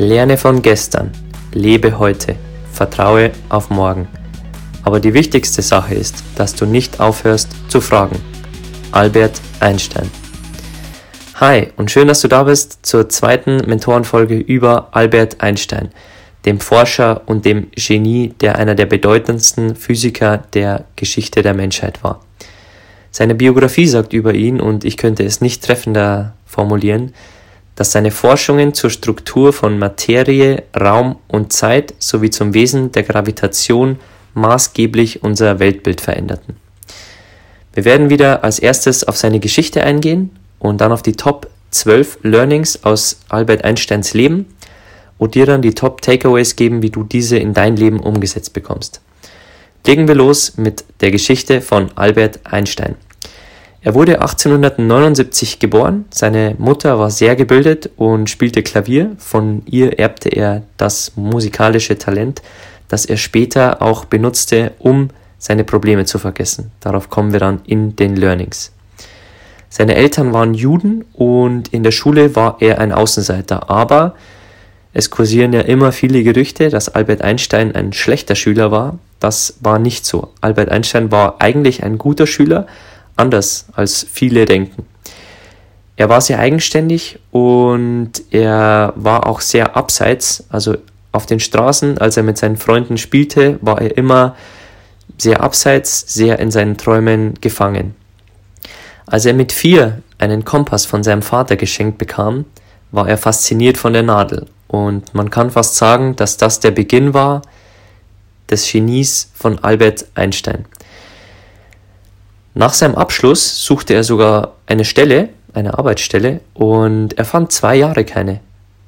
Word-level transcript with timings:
Lerne 0.00 0.38
von 0.38 0.62
gestern, 0.62 1.12
lebe 1.52 1.98
heute, 1.98 2.34
vertraue 2.72 3.32
auf 3.50 3.68
morgen. 3.68 4.08
Aber 4.82 4.98
die 4.98 5.12
wichtigste 5.12 5.60
Sache 5.60 5.94
ist, 5.94 6.24
dass 6.36 6.54
du 6.54 6.64
nicht 6.64 7.00
aufhörst 7.00 7.50
zu 7.68 7.82
fragen. 7.82 8.18
Albert 8.92 9.42
Einstein. 9.60 10.10
Hi 11.34 11.68
und 11.76 11.90
schön, 11.90 12.08
dass 12.08 12.22
du 12.22 12.28
da 12.28 12.44
bist 12.44 12.78
zur 12.80 13.10
zweiten 13.10 13.58
Mentorenfolge 13.68 14.36
über 14.36 14.88
Albert 14.92 15.42
Einstein, 15.42 15.90
dem 16.46 16.60
Forscher 16.60 17.20
und 17.26 17.44
dem 17.44 17.70
Genie, 17.72 18.32
der 18.40 18.56
einer 18.56 18.74
der 18.74 18.86
bedeutendsten 18.86 19.76
Physiker 19.76 20.38
der 20.54 20.86
Geschichte 20.96 21.42
der 21.42 21.52
Menschheit 21.52 22.02
war. 22.02 22.24
Seine 23.10 23.34
Biografie 23.34 23.86
sagt 23.86 24.14
über 24.14 24.32
ihn, 24.32 24.62
und 24.62 24.82
ich 24.86 24.96
könnte 24.96 25.24
es 25.24 25.42
nicht 25.42 25.62
treffender 25.62 26.32
formulieren, 26.46 27.12
dass 27.80 27.92
seine 27.92 28.10
Forschungen 28.10 28.74
zur 28.74 28.90
Struktur 28.90 29.54
von 29.54 29.78
Materie, 29.78 30.64
Raum 30.78 31.16
und 31.28 31.50
Zeit 31.50 31.94
sowie 31.98 32.28
zum 32.28 32.52
Wesen 32.52 32.92
der 32.92 33.04
Gravitation 33.04 33.98
maßgeblich 34.34 35.22
unser 35.22 35.60
Weltbild 35.60 36.02
veränderten. 36.02 36.56
Wir 37.72 37.86
werden 37.86 38.10
wieder 38.10 38.44
als 38.44 38.58
erstes 38.58 39.04
auf 39.04 39.16
seine 39.16 39.40
Geschichte 39.40 39.82
eingehen 39.82 40.28
und 40.58 40.82
dann 40.82 40.92
auf 40.92 41.00
die 41.00 41.14
Top 41.14 41.48
12 41.70 42.18
Learnings 42.22 42.84
aus 42.84 43.20
Albert 43.30 43.64
Einsteins 43.64 44.12
Leben 44.12 44.44
und 45.16 45.34
dir 45.34 45.46
dann 45.46 45.62
die 45.62 45.72
Top 45.72 46.02
Takeaways 46.02 46.56
geben, 46.56 46.82
wie 46.82 46.90
du 46.90 47.02
diese 47.02 47.38
in 47.38 47.54
dein 47.54 47.76
Leben 47.76 48.00
umgesetzt 48.00 48.52
bekommst. 48.52 49.00
Legen 49.86 50.06
wir 50.06 50.16
los 50.16 50.58
mit 50.58 50.84
der 51.00 51.12
Geschichte 51.12 51.62
von 51.62 51.88
Albert 51.96 52.40
Einstein. 52.44 52.96
Er 53.82 53.94
wurde 53.94 54.20
1879 54.20 55.58
geboren, 55.58 56.04
seine 56.10 56.54
Mutter 56.58 56.98
war 56.98 57.10
sehr 57.10 57.34
gebildet 57.34 57.88
und 57.96 58.28
spielte 58.28 58.62
Klavier, 58.62 59.12
von 59.16 59.62
ihr 59.64 59.98
erbte 59.98 60.28
er 60.28 60.62
das 60.76 61.12
musikalische 61.16 61.96
Talent, 61.96 62.42
das 62.88 63.06
er 63.06 63.16
später 63.16 63.80
auch 63.80 64.04
benutzte, 64.04 64.72
um 64.78 65.08
seine 65.38 65.64
Probleme 65.64 66.04
zu 66.04 66.18
vergessen. 66.18 66.72
Darauf 66.80 67.08
kommen 67.08 67.32
wir 67.32 67.40
dann 67.40 67.62
in 67.64 67.96
den 67.96 68.16
Learnings. 68.16 68.72
Seine 69.70 69.94
Eltern 69.94 70.34
waren 70.34 70.52
Juden 70.52 71.06
und 71.14 71.68
in 71.68 71.82
der 71.82 71.92
Schule 71.92 72.36
war 72.36 72.58
er 72.60 72.80
ein 72.80 72.92
Außenseiter, 72.92 73.70
aber 73.70 74.14
es 74.92 75.08
kursieren 75.08 75.54
ja 75.54 75.60
immer 75.60 75.92
viele 75.92 76.22
Gerüchte, 76.22 76.68
dass 76.68 76.90
Albert 76.90 77.22
Einstein 77.22 77.74
ein 77.74 77.94
schlechter 77.94 78.34
Schüler 78.34 78.70
war. 78.70 78.98
Das 79.20 79.56
war 79.60 79.78
nicht 79.78 80.04
so. 80.04 80.32
Albert 80.42 80.68
Einstein 80.68 81.10
war 81.10 81.36
eigentlich 81.40 81.82
ein 81.82 81.96
guter 81.96 82.26
Schüler, 82.26 82.66
anders 83.20 83.66
als 83.72 84.06
viele 84.10 84.44
denken. 84.44 84.86
Er 85.96 86.08
war 86.08 86.20
sehr 86.20 86.38
eigenständig 86.38 87.18
und 87.30 88.12
er 88.30 88.94
war 88.96 89.26
auch 89.26 89.40
sehr 89.40 89.76
abseits, 89.76 90.44
also 90.48 90.76
auf 91.12 91.26
den 91.26 91.40
Straßen, 91.40 91.98
als 91.98 92.16
er 92.16 92.22
mit 92.22 92.38
seinen 92.38 92.56
Freunden 92.56 92.96
spielte, 92.96 93.58
war 93.60 93.80
er 93.80 93.96
immer 93.96 94.36
sehr 95.18 95.42
abseits, 95.42 96.04
sehr 96.12 96.38
in 96.38 96.50
seinen 96.50 96.76
Träumen 96.76 97.34
gefangen. 97.40 97.94
Als 99.06 99.26
er 99.26 99.34
mit 99.34 99.52
vier 99.52 100.02
einen 100.18 100.44
Kompass 100.44 100.86
von 100.86 101.02
seinem 101.02 101.22
Vater 101.22 101.56
geschenkt 101.56 101.98
bekam, 101.98 102.44
war 102.92 103.08
er 103.08 103.18
fasziniert 103.18 103.76
von 103.76 103.92
der 103.92 104.02
Nadel 104.02 104.46
und 104.68 105.14
man 105.14 105.30
kann 105.30 105.50
fast 105.50 105.76
sagen, 105.76 106.16
dass 106.16 106.36
das 106.36 106.60
der 106.60 106.70
Beginn 106.70 107.12
war 107.12 107.42
des 108.48 108.70
Genies 108.70 109.30
von 109.34 109.58
Albert 109.58 110.06
Einstein. 110.14 110.64
Nach 112.54 112.72
seinem 112.74 112.96
Abschluss 112.96 113.64
suchte 113.64 113.94
er 113.94 114.04
sogar 114.04 114.56
eine 114.66 114.84
Stelle, 114.84 115.28
eine 115.54 115.78
Arbeitsstelle, 115.78 116.40
und 116.54 117.16
er 117.18 117.24
fand 117.24 117.52
zwei 117.52 117.76
Jahre 117.76 118.04
keine. 118.04 118.40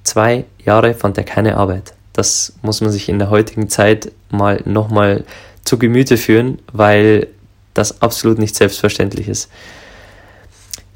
Zwei 0.04 0.44
Jahre 0.64 0.94
fand 0.94 1.16
er 1.18 1.24
keine 1.24 1.56
Arbeit. 1.56 1.94
Das 2.12 2.54
muss 2.62 2.80
man 2.80 2.90
sich 2.90 3.08
in 3.08 3.18
der 3.18 3.30
heutigen 3.30 3.68
Zeit 3.68 4.12
mal 4.30 4.60
nochmal 4.64 5.24
zu 5.64 5.78
Gemüte 5.78 6.16
führen, 6.16 6.58
weil 6.72 7.28
das 7.74 8.02
absolut 8.02 8.38
nicht 8.38 8.54
selbstverständlich 8.54 9.28
ist. 9.28 9.48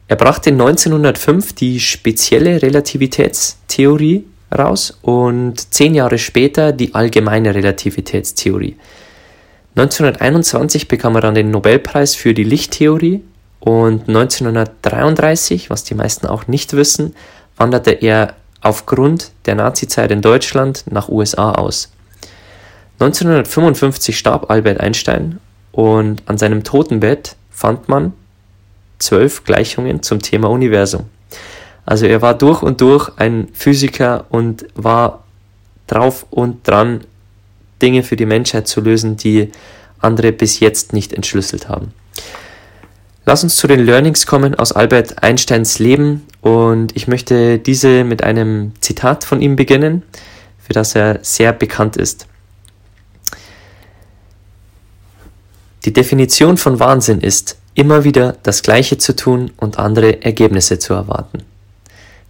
Er 0.08 0.16
brachte 0.16 0.50
1905 0.50 1.54
die 1.54 1.80
spezielle 1.80 2.62
Relativitätstheorie 2.62 4.24
raus 4.56 4.96
und 5.02 5.72
zehn 5.74 5.94
Jahre 5.94 6.18
später 6.18 6.72
die 6.72 6.94
allgemeine 6.94 7.54
Relativitätstheorie. 7.54 8.76
1921 9.76 10.88
bekam 10.88 11.16
er 11.16 11.20
dann 11.20 11.34
den 11.34 11.50
Nobelpreis 11.50 12.14
für 12.14 12.32
die 12.32 12.44
Lichttheorie 12.44 13.22
und 13.60 14.08
1933, 14.08 15.68
was 15.68 15.84
die 15.84 15.94
meisten 15.94 16.26
auch 16.26 16.46
nicht 16.46 16.72
wissen, 16.72 17.14
wanderte 17.58 17.90
er 17.90 18.34
aufgrund 18.62 19.32
der 19.44 19.54
Nazizeit 19.54 20.10
in 20.10 20.22
Deutschland 20.22 20.84
nach 20.90 21.10
USA 21.10 21.52
aus. 21.52 21.92
1955 23.00 24.16
starb 24.16 24.50
Albert 24.50 24.80
Einstein 24.80 25.40
und 25.72 26.22
an 26.24 26.38
seinem 26.38 26.64
Totenbett 26.64 27.36
fand 27.50 27.86
man 27.88 28.14
zwölf 28.98 29.44
Gleichungen 29.44 30.02
zum 30.02 30.22
Thema 30.22 30.48
Universum. 30.48 31.04
Also 31.84 32.06
er 32.06 32.22
war 32.22 32.32
durch 32.32 32.62
und 32.62 32.80
durch 32.80 33.10
ein 33.16 33.48
Physiker 33.52 34.24
und 34.30 34.66
war 34.74 35.24
drauf 35.86 36.24
und 36.30 36.66
dran, 36.66 37.02
Dinge 37.82 38.02
für 38.02 38.16
die 38.16 38.26
Menschheit 38.26 38.68
zu 38.68 38.80
lösen, 38.80 39.16
die 39.16 39.50
andere 40.00 40.32
bis 40.32 40.60
jetzt 40.60 40.92
nicht 40.92 41.12
entschlüsselt 41.12 41.68
haben. 41.68 41.92
Lass 43.24 43.42
uns 43.42 43.56
zu 43.56 43.66
den 43.66 43.84
Learnings 43.84 44.26
kommen 44.26 44.54
aus 44.54 44.72
Albert 44.72 45.22
Einsteins 45.22 45.80
Leben 45.80 46.26
und 46.42 46.94
ich 46.94 47.08
möchte 47.08 47.58
diese 47.58 48.04
mit 48.04 48.22
einem 48.22 48.72
Zitat 48.80 49.24
von 49.24 49.40
ihm 49.40 49.56
beginnen, 49.56 50.02
für 50.58 50.72
das 50.72 50.94
er 50.94 51.18
sehr 51.22 51.52
bekannt 51.52 51.96
ist. 51.96 52.28
Die 55.84 55.92
Definition 55.92 56.56
von 56.56 56.78
Wahnsinn 56.78 57.20
ist, 57.20 57.58
immer 57.74 58.04
wieder 58.04 58.36
das 58.42 58.62
Gleiche 58.62 58.98
zu 58.98 59.14
tun 59.14 59.50
und 59.56 59.78
andere 59.78 60.22
Ergebnisse 60.22 60.78
zu 60.78 60.94
erwarten. 60.94 61.42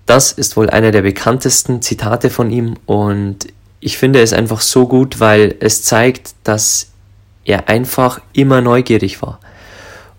Das 0.04 0.32
ist 0.32 0.56
wohl 0.56 0.70
einer 0.70 0.92
der 0.92 1.02
bekanntesten 1.02 1.82
Zitate 1.82 2.30
von 2.30 2.50
ihm 2.50 2.76
und 2.86 3.46
ich 3.80 3.98
finde 3.98 4.20
es 4.20 4.32
einfach 4.32 4.60
so 4.60 4.86
gut, 4.86 5.20
weil 5.20 5.54
es 5.60 5.82
zeigt, 5.82 6.34
dass 6.44 6.88
er 7.44 7.68
einfach 7.68 8.20
immer 8.32 8.60
neugierig 8.60 9.22
war. 9.22 9.40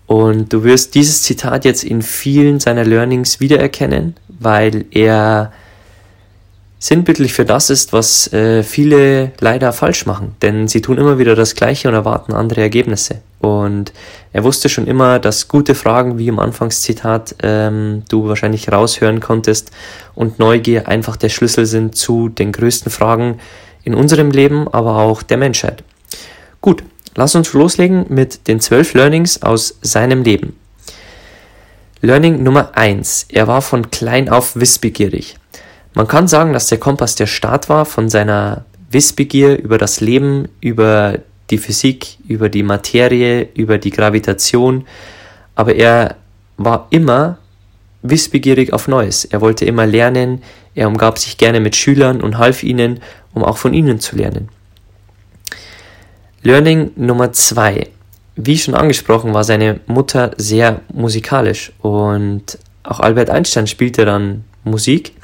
Und 0.06 0.52
du 0.52 0.64
wirst 0.64 0.94
dieses 0.94 1.22
Zitat 1.22 1.64
jetzt 1.66 1.84
in 1.84 2.00
vielen 2.00 2.60
seiner 2.60 2.84
Learnings 2.84 3.40
wiedererkennen, 3.40 4.16
weil 4.28 4.86
er 4.90 5.52
sinnbildlich 6.78 7.32
für 7.32 7.44
das 7.44 7.70
ist, 7.70 7.92
was 7.92 8.32
äh, 8.32 8.62
viele 8.62 9.32
leider 9.40 9.72
falsch 9.72 10.06
machen. 10.06 10.36
Denn 10.42 10.68
sie 10.68 10.80
tun 10.80 10.98
immer 10.98 11.18
wieder 11.18 11.34
das 11.34 11.54
Gleiche 11.54 11.88
und 11.88 11.94
erwarten 11.94 12.32
andere 12.32 12.60
Ergebnisse. 12.60 13.20
Und 13.40 13.92
er 14.32 14.44
wusste 14.44 14.68
schon 14.68 14.86
immer, 14.86 15.18
dass 15.18 15.48
gute 15.48 15.74
Fragen, 15.74 16.18
wie 16.18 16.28
im 16.28 16.38
Anfangszitat 16.38 17.36
ähm, 17.42 18.04
du 18.08 18.28
wahrscheinlich 18.28 18.70
raushören 18.70 19.20
konntest, 19.20 19.70
und 20.14 20.38
Neugier 20.38 20.88
einfach 20.88 21.16
der 21.16 21.28
Schlüssel 21.28 21.66
sind 21.66 21.96
zu 21.96 22.28
den 22.28 22.50
größten 22.52 22.90
Fragen 22.90 23.38
in 23.84 23.94
unserem 23.94 24.30
Leben, 24.30 24.66
aber 24.68 24.96
auch 24.98 25.22
der 25.22 25.36
Menschheit. 25.36 25.84
Gut, 26.60 26.82
lass 27.14 27.34
uns 27.34 27.52
loslegen 27.52 28.06
mit 28.08 28.48
den 28.48 28.60
zwölf 28.60 28.94
Learnings 28.94 29.42
aus 29.42 29.78
seinem 29.80 30.22
Leben. 30.22 30.56
Learning 32.00 32.42
Nummer 32.42 32.76
eins: 32.76 33.26
Er 33.28 33.46
war 33.46 33.62
von 33.62 33.90
klein 33.90 34.28
auf 34.28 34.56
wissbegierig. 34.56 35.36
Man 35.98 36.06
kann 36.06 36.28
sagen, 36.28 36.52
dass 36.52 36.68
der 36.68 36.78
Kompass 36.78 37.16
der 37.16 37.26
Start 37.26 37.68
war 37.68 37.84
von 37.84 38.08
seiner 38.08 38.64
Wissbegier 38.88 39.58
über 39.58 39.78
das 39.78 40.00
Leben, 40.00 40.46
über 40.60 41.18
die 41.50 41.58
Physik, 41.58 42.18
über 42.28 42.48
die 42.48 42.62
Materie, 42.62 43.48
über 43.54 43.78
die 43.78 43.90
Gravitation, 43.90 44.86
aber 45.56 45.74
er 45.74 46.14
war 46.56 46.86
immer 46.90 47.38
wissbegierig 48.02 48.72
auf 48.72 48.86
Neues. 48.86 49.24
Er 49.24 49.40
wollte 49.40 49.64
immer 49.64 49.86
lernen, 49.86 50.44
er 50.76 50.86
umgab 50.86 51.18
sich 51.18 51.36
gerne 51.36 51.58
mit 51.58 51.74
Schülern 51.74 52.20
und 52.20 52.38
half 52.38 52.62
ihnen, 52.62 53.00
um 53.34 53.42
auch 53.42 53.56
von 53.56 53.74
ihnen 53.74 53.98
zu 53.98 54.14
lernen. 54.14 54.50
Learning 56.44 56.92
Nummer 56.94 57.32
zwei. 57.32 57.88
wie 58.36 58.56
schon 58.56 58.76
angesprochen, 58.76 59.34
war 59.34 59.42
seine 59.42 59.80
Mutter 59.88 60.30
sehr 60.36 60.80
musikalisch 60.94 61.72
und 61.80 62.56
auch 62.84 63.00
Albert 63.00 63.30
Einstein 63.30 63.66
spielte 63.66 64.04
dann 64.04 64.44
Musik 64.62 65.14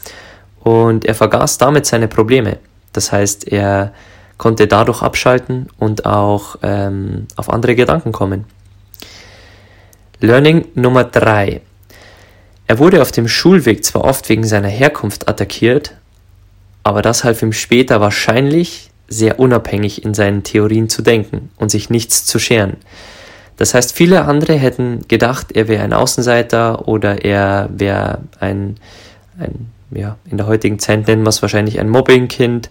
und 0.65 1.05
er 1.05 1.15
vergaß 1.15 1.59
damit 1.59 1.87
seine 1.87 2.09
Probleme. 2.09 2.59
Das 2.93 3.13
heißt, 3.13 3.49
er 3.53 3.93
konnte 4.39 4.67
dadurch 4.67 5.03
abschalten 5.03 5.69
und 5.79 6.07
auch 6.07 6.57
ähm, 6.63 7.29
auf 7.37 7.51
andere 7.51 7.77
Gedanken 7.77 8.13
kommen. 8.13 8.47
Learning 10.21 10.67
Nummer 10.75 11.05
3. 11.05 11.61
Er 12.67 12.79
wurde 12.79 13.03
auf 13.03 13.13
dem 13.13 13.29
Schulweg 13.29 13.85
zwar 13.85 14.05
oft 14.05 14.29
wegen 14.29 14.45
seiner 14.45 14.69
Herkunft 14.69 15.29
attackiert, 15.29 15.95
aber 16.83 17.03
das 17.03 17.25
half 17.25 17.43
ihm 17.43 17.53
später 17.53 18.01
wahrscheinlich 18.01 18.91
sehr 19.07 19.39
unabhängig 19.39 20.05
in 20.05 20.15
seinen 20.15 20.45
Theorien 20.45 20.89
zu 20.89 21.03
denken 21.03 21.51
und 21.57 21.71
sich 21.71 21.91
nichts 21.91 22.25
zu 22.25 22.39
scheren. 22.39 22.79
Das 23.57 23.75
heißt, 23.75 23.93
viele 23.93 24.25
andere 24.25 24.55
hätten 24.55 25.07
gedacht, 25.09 25.53
er 25.53 25.69
wäre 25.69 25.85
ein 25.85 25.93
Außenseiter 25.93 26.89
oder 26.89 27.25
er 27.25 27.69
wäre 27.73 28.21
ein, 28.41 28.77
ein, 29.39 29.71
ja, 29.95 30.17
in 30.31 30.37
der 30.37 30.47
heutigen 30.47 30.79
Zeit 30.79 31.07
nennen 31.07 31.23
wir 31.23 31.29
es 31.31 31.43
wahrscheinlich 31.43 31.81
ein 31.81 31.89
Mobbingkind. 31.89 32.71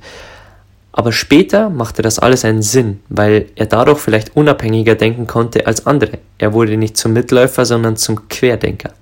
Aber 0.91 1.11
später 1.11 1.69
machte 1.69 2.03
das 2.03 2.19
alles 2.19 2.45
einen 2.45 2.61
Sinn, 2.61 3.01
weil 3.09 3.47
er 3.55 3.65
dadurch 3.65 3.99
vielleicht 3.99 4.35
unabhängiger 4.35 4.93
denken 4.93 5.25
konnte 5.25 5.65
als 5.65 5.87
andere. 5.87 6.19
Er 6.37 6.53
wurde 6.53 6.77
nicht 6.77 6.97
zum 6.97 7.13
Mitläufer, 7.13 7.65
sondern 7.65 7.97
zum 7.97 8.29
Querdenker. 8.29 8.93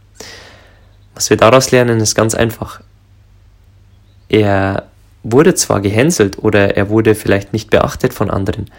Was 1.16 1.30
wir 1.30 1.38
daraus 1.38 1.72
lernen, 1.72 2.00
ist 2.00 2.16
ganz 2.16 2.34
einfach. 2.34 2.82
Er 4.30 4.88
wurde 5.24 5.54
zwar 5.56 5.82
gehänselt 5.82 6.38
oder 6.40 6.78
er 6.78 6.90
wurde 6.90 7.14
vielleicht 7.14 7.52
nicht 7.52 7.70
beachtet 7.70 8.14
von 8.14 8.32
anderen, 8.32 8.72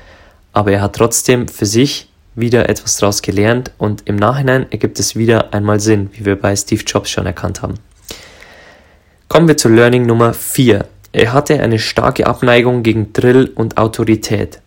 aber 0.53 0.73
er 0.73 0.81
hat 0.81 0.97
trotzdem 0.97 1.49
für 1.49 1.67
sich 1.67 2.09
wieder 2.35 2.69
etwas 2.71 2.97
daraus 2.97 3.21
gelernt 3.21 3.71
und 3.77 4.03
im 4.06 4.17
Nachhinein 4.17 4.67
ergibt 4.73 4.99
es 4.99 5.15
wieder 5.15 5.53
einmal 5.53 5.81
Sinn, 5.81 6.11
wie 6.15 6.25
wir 6.25 6.41
bei 6.41 6.56
Steve 6.56 6.83
Jobs 6.87 7.11
schon 7.11 7.27
erkannt 7.27 7.61
haben. 7.61 7.75
Kommen 9.32 9.49
wir 9.49 9.56
zu 9.56 9.70
Learning 9.70 10.05
Nummer 10.05 10.34
4. 10.34 10.84
Er 11.12 11.32
hatte 11.32 11.58
eine 11.58 11.79
starke 11.79 12.26
Abneigung 12.26 12.82
gegen 12.82 13.14
Drill 13.14 13.50
und 13.55 13.79
Autorität. 13.79 14.61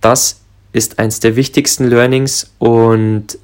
Das 0.00 0.40
ist 0.72 0.98
eins 0.98 1.20
der 1.20 1.36
wichtigsten 1.36 1.86
Learnings 1.86 2.50
und 2.58 3.36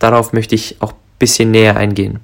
darauf 0.00 0.32
möchte 0.32 0.56
ich 0.56 0.78
auch 0.80 0.90
ein 0.90 0.98
bisschen 1.20 1.52
näher 1.52 1.76
eingehen, 1.76 2.18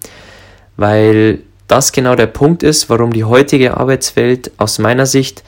weil 0.76 1.38
das 1.68 1.92
genau 1.92 2.16
der 2.16 2.26
Punkt 2.26 2.64
ist, 2.64 2.90
warum 2.90 3.12
die 3.12 3.22
heutige 3.22 3.76
Arbeitswelt 3.76 4.50
aus 4.56 4.80
meiner 4.80 5.06
Sicht 5.06 5.44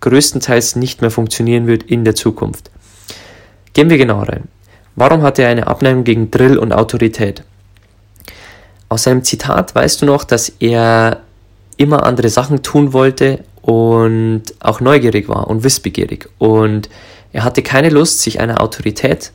größtenteils 0.00 0.74
nicht 0.74 1.00
mehr 1.00 1.12
funktionieren 1.12 1.68
wird 1.68 1.84
in 1.84 2.04
der 2.04 2.16
Zukunft. 2.16 2.72
Gehen 3.72 3.88
wir 3.88 3.98
genauer 3.98 4.30
rein. 4.30 4.48
Warum 4.96 5.22
hat 5.22 5.38
er 5.38 5.48
eine 5.48 5.68
Abneigung 5.68 6.02
gegen 6.02 6.32
Drill 6.32 6.58
und 6.58 6.72
Autorität? 6.72 7.44
Aus 8.90 9.04
seinem 9.04 9.22
Zitat 9.22 9.74
weißt 9.74 10.02
du 10.02 10.06
noch, 10.06 10.24
dass 10.24 10.52
er 10.58 11.20
immer 11.76 12.02
andere 12.04 12.28
Sachen 12.28 12.62
tun 12.62 12.92
wollte 12.92 13.44
und 13.62 14.42
auch 14.58 14.80
neugierig 14.80 15.28
war 15.28 15.46
und 15.46 15.64
wissbegierig. 15.64 16.28
Und 16.38 16.90
er 17.32 17.44
hatte 17.44 17.62
keine 17.62 17.88
Lust, 17.88 18.20
sich 18.20 18.40
einer 18.40 18.60
Autorität 18.60 19.30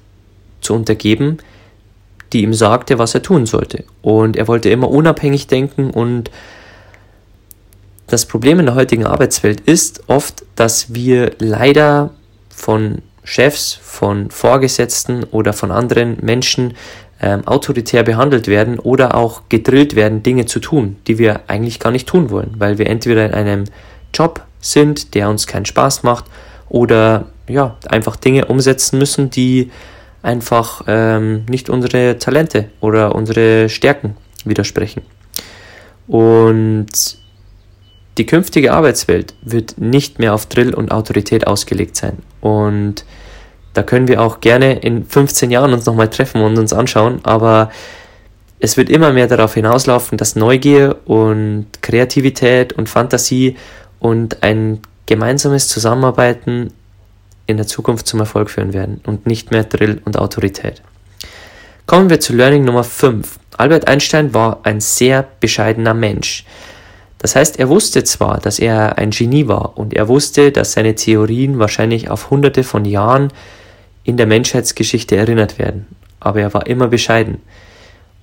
zu 0.59 0.73
untergeben, 0.73 1.37
die 2.33 2.43
ihm 2.43 2.53
sagte, 2.53 2.99
was 2.99 3.15
er 3.15 3.21
tun 3.21 3.45
sollte. 3.45 3.85
Und 4.01 4.35
er 4.35 4.49
wollte 4.49 4.69
immer 4.69 4.89
unabhängig 4.91 5.47
denken 5.47 5.89
und 5.89 6.29
das 8.07 8.25
Problem 8.25 8.59
in 8.59 8.65
der 8.65 8.75
heutigen 8.75 9.05
Arbeitswelt 9.05 9.61
ist 9.61 10.03
oft, 10.07 10.43
dass 10.55 10.93
wir 10.93 11.31
leider 11.39 12.11
von 12.49 13.01
Chefs, 13.23 13.73
von 13.81 14.29
Vorgesetzten 14.29 15.23
oder 15.23 15.53
von 15.53 15.71
anderen 15.71 16.17
Menschen 16.21 16.75
ähm, 17.21 17.47
autoritär 17.47 18.03
behandelt 18.03 18.47
werden 18.47 18.79
oder 18.79 19.15
auch 19.15 19.43
gedrillt 19.49 19.95
werden, 19.95 20.23
Dinge 20.23 20.45
zu 20.45 20.59
tun, 20.59 20.97
die 21.07 21.17
wir 21.17 21.41
eigentlich 21.47 21.79
gar 21.79 21.91
nicht 21.91 22.07
tun 22.07 22.29
wollen, 22.29 22.55
weil 22.57 22.77
wir 22.77 22.87
entweder 22.87 23.25
in 23.25 23.33
einem 23.33 23.63
Job 24.13 24.43
sind, 24.59 25.13
der 25.15 25.29
uns 25.29 25.47
keinen 25.47 25.65
Spaß 25.65 26.03
macht, 26.03 26.25
oder 26.67 27.27
ja, 27.47 27.77
einfach 27.87 28.15
Dinge 28.15 28.45
umsetzen 28.45 28.97
müssen, 28.97 29.29
die 29.29 29.71
einfach 30.23 30.83
ähm, 30.87 31.45
nicht 31.47 31.69
unsere 31.69 32.17
Talente 32.17 32.69
oder 32.81 33.13
unsere 33.13 33.69
Stärken 33.69 34.17
widersprechen. 34.43 35.03
Und 36.07 37.17
die 38.17 38.25
künftige 38.25 38.73
Arbeitswelt 38.73 39.35
wird 39.41 39.77
nicht 39.77 40.19
mehr 40.19 40.33
auf 40.33 40.47
Drill 40.47 40.73
und 40.73 40.91
Autorität 40.91 41.47
ausgelegt 41.47 41.95
sein. 41.95 42.17
Und 42.41 43.05
da 43.75 43.83
können 43.83 44.07
wir 44.07 44.21
auch 44.21 44.39
gerne 44.39 44.79
in 44.79 45.05
15 45.05 45.51
Jahren 45.51 45.73
uns 45.73 45.85
nochmal 45.85 46.09
treffen 46.09 46.41
und 46.41 46.57
uns 46.57 46.73
anschauen, 46.73 47.19
aber 47.23 47.69
es 48.59 48.77
wird 48.77 48.89
immer 48.89 49.13
mehr 49.13 49.27
darauf 49.27 49.53
hinauslaufen, 49.53 50.17
dass 50.17 50.35
Neugier 50.35 50.97
und 51.05 51.67
Kreativität 51.81 52.73
und 52.73 52.89
Fantasie 52.89 53.57
und 53.99 54.41
ein 54.43 54.79
gemeinsames 55.05 55.67
Zusammenarbeiten 55.67 56.71
in 57.47 57.57
der 57.57 57.67
Zukunft 57.67 58.07
zum 58.07 58.21
Erfolg 58.21 58.49
führen 58.49 58.73
werden 58.73 59.01
und 59.05 59.27
nicht 59.27 59.51
mehr 59.51 59.65
Drill 59.65 60.01
und 60.05 60.17
Autorität. 60.17 60.81
Kommen 61.85 62.09
wir 62.09 62.19
zu 62.19 62.33
Learning 62.33 62.63
Nummer 62.63 62.83
5. 62.83 63.39
Albert 63.57 63.87
Einstein 63.87 64.33
war 64.33 64.61
ein 64.63 64.79
sehr 64.79 65.27
bescheidener 65.39 65.93
Mensch. 65.93 66.45
Das 67.19 67.35
heißt, 67.35 67.59
er 67.59 67.69
wusste 67.69 68.03
zwar, 68.03 68.39
dass 68.39 68.57
er 68.57 68.97
ein 68.97 69.11
Genie 69.11 69.47
war 69.47 69.77
und 69.77 69.93
er 69.93 70.07
wusste, 70.07 70.51
dass 70.51 70.73
seine 70.73 70.95
Theorien 70.95 71.59
wahrscheinlich 71.59 72.09
auf 72.09 72.29
hunderte 72.29 72.63
von 72.63 72.85
Jahren 72.85 73.31
in 74.05 74.17
der 74.17 74.27
Menschheitsgeschichte 74.27 75.17
erinnert 75.17 75.59
werden. 75.59 75.87
Aber 76.19 76.39
er 76.39 76.53
war 76.53 76.67
immer 76.67 76.87
bescheiden. 76.87 77.41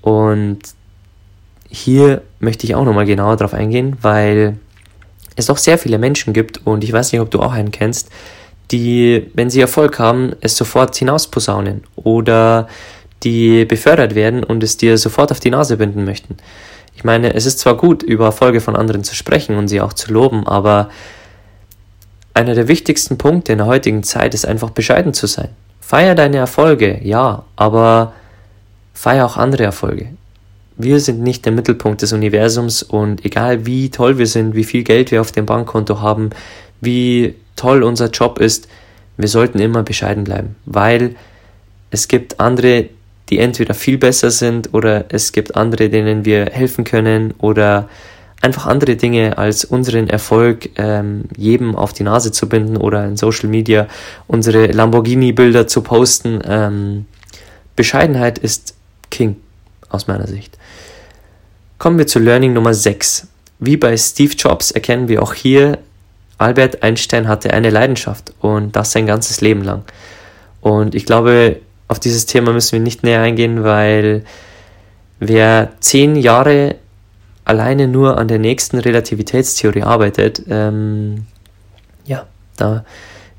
Und 0.01 0.61
hier 1.69 2.23
möchte 2.41 2.67
ich 2.67 2.75
auch 2.75 2.85
nochmal 2.85 3.07
genauer 3.07 3.37
drauf 3.37 3.53
eingehen, 3.53 3.97
weil 4.01 4.57
es 5.37 5.47
doch 5.47 5.59
sehr 5.59 5.79
viele 5.79 5.99
Menschen 5.99 6.33
gibt, 6.33 6.67
und 6.67 6.85
ich 6.85 6.93
weiß 6.93 7.13
nicht, 7.13 7.21
ob 7.21 7.31
du 7.31 7.41
auch 7.41 7.53
einen 7.53 7.71
kennst, 7.71 8.11
die, 8.71 9.31
wenn 9.35 9.51
sie 9.51 9.61
Erfolg 9.61 9.99
haben, 9.99 10.33
es 10.41 10.57
sofort 10.57 10.97
hinausposaunen 10.97 11.85
oder 11.97 12.69
die 13.23 13.65
befördert 13.65 14.15
werden 14.15 14.43
und 14.43 14.63
es 14.63 14.77
dir 14.77 14.99
sofort 14.99 15.31
auf 15.31 15.41
die 15.41 15.51
Nase 15.51 15.77
binden 15.77 16.05
möchten. 16.05 16.37
Ich 16.95 17.05
meine, 17.05 17.35
es 17.35 17.47
ist 17.47 17.59
zwar 17.59 17.77
gut, 17.77 18.03
über 18.03 18.27
Erfolge 18.27 18.61
von 18.61 18.77
anderen 18.77 19.05
zu 19.05 19.15
sprechen 19.15 19.57
und 19.57 19.69
sie 19.69 19.81
auch 19.81 19.93
zu 19.93 20.13
loben, 20.13 20.47
aber 20.47 20.91
einer 22.35 22.55
der 22.55 22.69
wichtigsten 22.69 23.19
Punkte 23.19 23.53
in 23.53 23.59
der 23.59 23.67
heutigen 23.67 24.03
Zeit 24.03 24.35
ist 24.35 24.47
einfach 24.47 24.71
bescheiden 24.71 25.15
zu 25.15 25.27
sein. 25.27 25.51
Feier 25.83 26.15
deine 26.15 26.39
Erfolge, 26.39 27.01
ja, 27.03 27.45
aber 27.57 28.15
feier 28.95 29.27
auch 29.27 29.37
andere 29.37 29.65
Erfolge. 29.65 30.07
Wir 30.77 31.01
sind 31.01 31.21
nicht 31.21 31.45
der 31.45 31.53
Mittelpunkt 31.53 32.01
des 32.01 32.15
Universums 32.15 32.83
und 32.83 33.27
egal 33.27 33.67
wie 33.67 33.91
toll 33.91 34.17
wir 34.17 34.27
sind, 34.27 34.55
wie 34.55 34.65
viel 34.65 34.85
Geld 34.85 35.11
wir 35.11 35.21
auf 35.21 35.33
dem 35.33 35.45
Bankkonto 35.45 36.01
haben, 36.01 36.31
wie 36.81 37.35
toll 37.57 37.83
unser 37.83 38.09
Job 38.11 38.39
ist, 38.39 38.69
wir 39.19 39.29
sollten 39.29 39.59
immer 39.59 39.83
bescheiden 39.83 40.25
bleiben, 40.25 40.57
weil 40.65 41.17
es 41.91 42.09
gibt 42.09 42.41
andere, 42.41 42.89
die 43.29 43.39
entweder 43.39 43.75
viel 43.75 43.99
besser 43.99 44.31
sind 44.31 44.73
oder 44.73 45.07
es 45.11 45.33
gibt 45.33 45.57
andere, 45.57 45.91
denen 45.91 46.25
wir 46.25 46.47
helfen 46.47 46.85
können 46.85 47.35
oder 47.39 47.89
einfach 48.43 48.67
andere 48.67 48.97
Dinge 48.97 49.39
als 49.39 49.65
unseren 49.65 50.09
Erfolg 50.09 50.71
ähm, 50.77 51.25
jedem 51.37 51.77
auf 51.77 51.93
die 51.93 52.03
Nase 52.03 52.33
zu 52.33 52.49
binden 52.49 52.77
oder 52.77 53.05
in 53.07 53.17
Social 53.17 53.49
Media 53.49 53.87
unsere 54.27 54.67
Lamborghini-Bilder 54.67 55.69
zu 55.69 55.83
posten. 55.83 56.41
Ähm, 56.45 57.07
Bescheidenheit 57.77 58.39
ist 58.39 58.75
King 59.11 59.37
aus 59.89 60.09
meiner 60.09 60.27
Sicht. 60.27 60.59
Kommen 61.79 61.99
wir 61.99 62.07
zu 62.07 62.19
Learning 62.19 62.53
Nummer 62.53 62.75
6. 62.75 63.29
Wie 63.61 63.77
bei 63.77 63.97
Steve 63.97 64.35
Jobs 64.35 64.73
erkennen 64.73 65.09
wir 65.09 65.23
auch 65.23 65.35
hier, 65.35 65.79
Albert 66.37 66.83
Einstein 66.83 67.29
hatte 67.29 67.53
eine 67.53 67.71
Leidenschaft 67.71 68.33
und 68.41 68.75
das 68.75 68.91
sein 68.91 69.07
ganzes 69.07 69.41
Leben 69.41 69.63
lang. 69.63 69.85
Und 70.61 70.97
ich 70.97 71.07
glaube, 71.07 71.61
auf 71.87 72.01
dieses 72.01 72.27
Thema 72.27 72.53
müssen 72.53 72.73
wir 72.73 72.81
nicht 72.81 73.05
näher 73.05 73.21
eingehen, 73.21 73.63
weil 73.63 74.25
wer 75.21 75.71
zehn 75.79 76.17
Jahre 76.17 76.75
alleine 77.53 77.87
nur 77.87 78.17
an 78.17 78.29
der 78.29 78.39
nächsten 78.39 78.79
Relativitätstheorie 78.79 79.83
arbeitet, 79.83 80.43
ähm, 80.49 81.27
ja, 82.07 82.27
da 82.57 82.83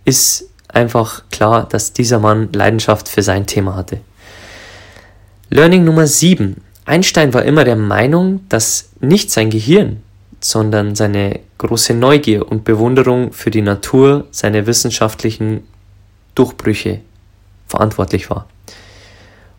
ist 0.06 0.50
einfach 0.68 1.24
klar, 1.32 1.68
dass 1.68 1.94
dieser 1.94 2.20
Mann 2.20 2.54
Leidenschaft 2.54 3.10
für 3.10 3.24
sein 3.24 3.48
Thema 3.48 3.76
hatte. 3.76 4.02
Learning 5.50 5.84
Nummer 5.84 6.06
7. 6.06 6.62
Einstein 6.86 7.34
war 7.34 7.44
immer 7.44 7.64
der 7.64 7.76
Meinung, 7.76 8.42
dass 8.50 8.90
nicht 9.00 9.32
sein 9.32 9.50
Gehirn, 9.50 10.04
sondern 10.40 10.94
seine 10.94 11.40
große 11.58 11.96
Neugier 11.96 12.48
und 12.52 12.66
Bewunderung 12.66 13.34
für 13.34 13.50
die 13.50 13.64
Natur 13.64 14.28
seine 14.30 14.68
wissenschaftlichen 14.68 15.64
Durchbrüche 16.36 17.00
verantwortlich 17.68 18.30
war. 18.30 18.48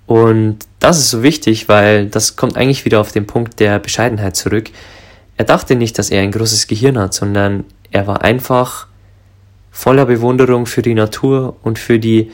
Und 0.07 0.59
das 0.81 0.99
ist 0.99 1.11
so 1.11 1.23
wichtig, 1.23 1.69
weil 1.69 2.07
das 2.07 2.37
kommt 2.37 2.57
eigentlich 2.57 2.85
wieder 2.85 3.01
auf 3.01 3.13
den 3.13 3.27
Punkt 3.27 3.59
der 3.61 3.79
Bescheidenheit 3.79 4.37
zurück. 4.37 4.71
Er 5.37 5.45
dachte 5.45 5.77
nicht, 5.77 5.99
dass 5.99 6.11
er 6.11 6.23
ein 6.23 6.31
großes 6.31 6.67
Gehirn 6.67 6.99
hat, 6.99 7.15
sondern 7.15 7.65
er 7.91 8.07
war 8.07 8.23
einfach 8.23 8.87
voller 9.71 10.07
Bewunderung 10.07 10.67
für 10.67 10.83
die 10.83 10.95
Natur 10.95 11.57
und 11.63 11.79
für 11.79 11.99
die 11.99 12.31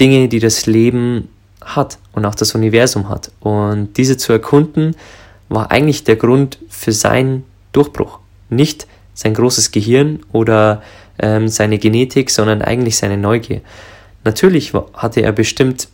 Dinge, 0.00 0.28
die 0.28 0.38
das 0.38 0.66
Leben 0.66 1.28
hat 1.62 1.98
und 2.12 2.24
auch 2.24 2.34
das 2.34 2.54
Universum 2.54 3.08
hat. 3.08 3.30
Und 3.40 3.96
diese 3.96 4.16
zu 4.16 4.32
erkunden, 4.32 4.94
war 5.48 5.70
eigentlich 5.70 6.04
der 6.04 6.16
Grund 6.16 6.58
für 6.68 6.92
seinen 6.92 7.44
Durchbruch. 7.72 8.20
Nicht 8.48 8.86
sein 9.14 9.34
großes 9.34 9.72
Gehirn 9.72 10.20
oder 10.32 10.82
ähm, 11.18 11.48
seine 11.48 11.78
Genetik, 11.78 12.30
sondern 12.30 12.62
eigentlich 12.62 12.96
seine 12.96 13.16
Neugier. 13.16 13.60
Natürlich 14.24 14.72
hatte 14.94 15.22
er 15.22 15.32
bestimmt 15.32 15.88